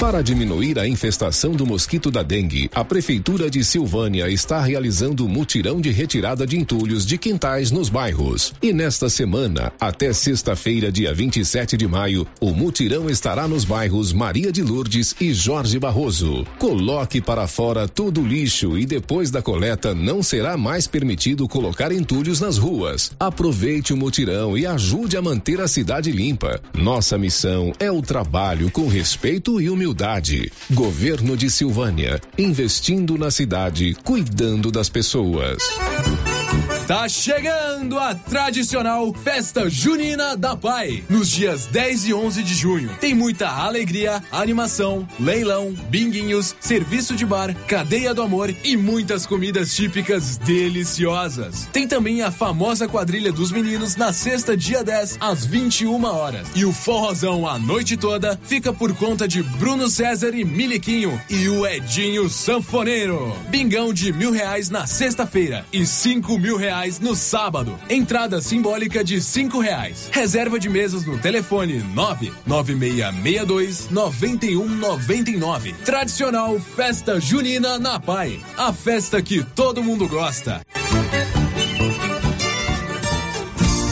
[0.00, 5.80] Para diminuir a infestação do mosquito da dengue, a Prefeitura de Silvânia está realizando mutirão
[5.80, 8.52] de retirada de entulhos de quintais nos bairros.
[8.60, 14.50] E nesta semana, até sexta-feira, dia 27 de maio, o mutirão estará nos bairros Maria
[14.50, 16.44] de Lourdes e Jorge Barroso.
[16.58, 21.92] Coloque para fora todo o lixo e depois da coleta não será mais permitido colocar
[21.92, 23.12] entulhos nas ruas.
[23.18, 26.60] Aproveite o mutirão e ajude a manter a cidade limpa.
[26.74, 29.83] Nossa missão é o trabalho com respeito e humildade.
[30.72, 35.58] Governo de Silvânia, investindo na cidade, cuidando das pessoas.
[36.86, 42.90] Tá chegando a tradicional Festa Junina da Pai, nos dias 10 e 11 de junho.
[43.00, 49.74] Tem muita alegria, animação, leilão, binguinhos, serviço de bar, cadeia do amor e muitas comidas
[49.74, 51.66] típicas deliciosas.
[51.72, 56.46] Tem também a famosa quadrilha dos meninos na sexta, dia 10, às 21 horas.
[56.54, 61.48] E o forrozão a noite toda fica por conta de Bruno César e Miliquinho e
[61.48, 63.34] o Edinho Sanfoneiro.
[63.48, 67.78] Bingão de mil reais na sexta-feira e cinco mil reais no sábado.
[67.88, 70.08] Entrada simbólica de cinco reais.
[70.12, 75.36] Reserva de mesas no telefone nove nove meia meia dois noventa e um noventa e
[75.36, 75.72] nove.
[75.84, 78.40] Tradicional Festa Junina na Pai.
[78.56, 80.62] A festa que todo mundo gosta.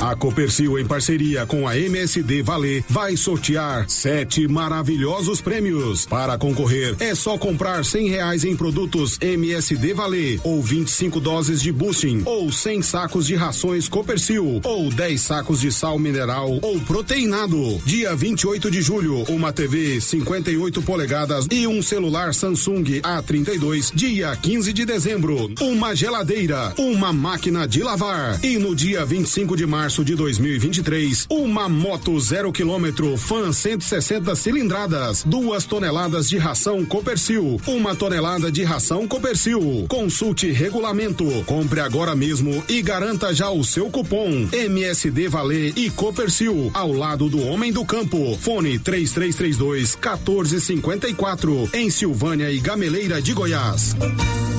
[0.03, 6.07] A Copercil, em parceria com a MSD Valer, vai sortear sete maravilhosos prêmios.
[6.07, 11.71] Para concorrer, é só comprar cem reais em produtos MSD Valer, ou 25 doses de
[11.71, 17.81] boosting, ou 100 sacos de rações Copercil, ou 10 sacos de sal mineral ou proteinado.
[17.87, 23.95] Dia 28 de julho, uma TV 58 polegadas e um celular Samsung A32.
[23.95, 28.45] Dia 15 de dezembro, uma geladeira, uma máquina de lavar.
[28.45, 34.35] E no dia 25 de março, março de 2023, uma moto zero quilômetro Fan 160
[34.35, 39.85] cilindradas, duas toneladas de ração Copercil, uma tonelada de ração Copercil.
[39.91, 46.71] Consulte regulamento, compre agora mesmo e garanta já o seu cupom MSD Valer e Copercil
[46.73, 48.35] ao lado do homem do campo.
[48.39, 53.95] Fone 3332 1454 em Silvânia e Gameleira de Goiás.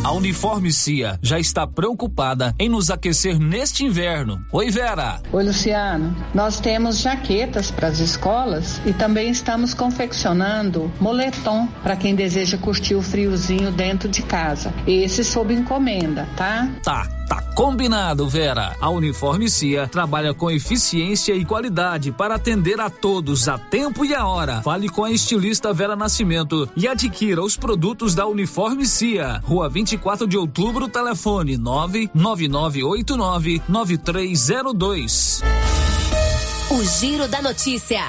[0.03, 4.45] A Uniforme Cia já está preocupada em nos aquecer neste inverno.
[4.51, 5.22] Oi, Vera.
[5.31, 6.15] Oi, Luciano.
[6.33, 12.95] Nós temos jaquetas para as escolas e também estamos confeccionando moletom para quem deseja curtir
[12.95, 14.73] o friozinho dentro de casa.
[14.85, 16.69] Esse sob encomenda, tá?
[16.83, 18.75] Tá, tá combinado, Vera.
[18.79, 24.13] A Uniforme Cia trabalha com eficiência e qualidade para atender a todos a tempo e
[24.13, 24.61] a hora.
[24.61, 29.41] Fale com a estilista Vera Nascimento e adquira os produtos da Uniforme Cia.
[29.43, 35.41] Rua 24 de Outubro, telefone 99989 9302.
[36.69, 38.03] O Giro da Notícia.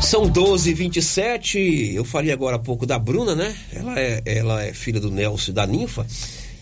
[0.00, 3.56] São 12 e 27 Eu falei agora há pouco da Bruna, né?
[3.72, 6.06] Ela é, ela é filha do Nelson e da Ninfa.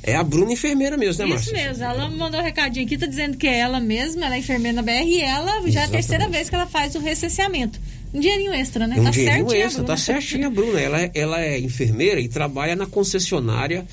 [0.03, 1.69] É a Bruna enfermeira mesmo, né, Isso Márcia?
[1.69, 4.77] mesmo, ela mandou um recadinho aqui, tá dizendo que é ela mesma, ela é enfermeira
[4.77, 5.91] na BR e ela já é a Exatamente.
[5.93, 7.79] terceira vez que ela faz o recenseamento.
[8.13, 8.97] Um dinheirinho extra, né?
[8.99, 9.67] Um tá dinheirinho certinho.
[9.67, 10.81] extra, tá certinho a Bruna.
[10.81, 13.87] Ela, é- ela é enfermeira e trabalha na concessionária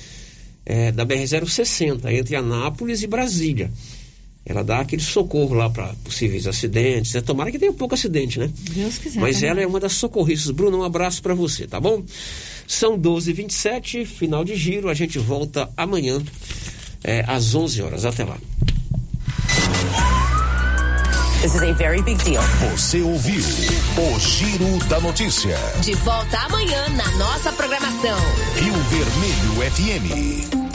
[0.64, 3.70] é, da BR-060, entre Anápolis e Brasília.
[4.48, 7.12] Ela dá aquele socorro lá para possíveis acidentes.
[7.12, 7.20] Né?
[7.20, 8.50] Tomara que tenha pouco acidente, né?
[8.70, 9.20] Deus quiser.
[9.20, 10.50] Mas tá ela é uma das socorristas.
[10.50, 12.02] Bruno, um abraço para você, tá bom?
[12.66, 14.88] São 12h27, final de giro.
[14.88, 16.22] A gente volta amanhã
[17.04, 18.06] é, às 11 horas.
[18.06, 18.38] Até lá.
[21.42, 22.42] This is a very big deal.
[22.72, 25.56] Você ouviu o Giro da Notícia.
[25.82, 28.18] De volta amanhã na nossa programação.
[28.56, 30.68] Rio Vermelho FM.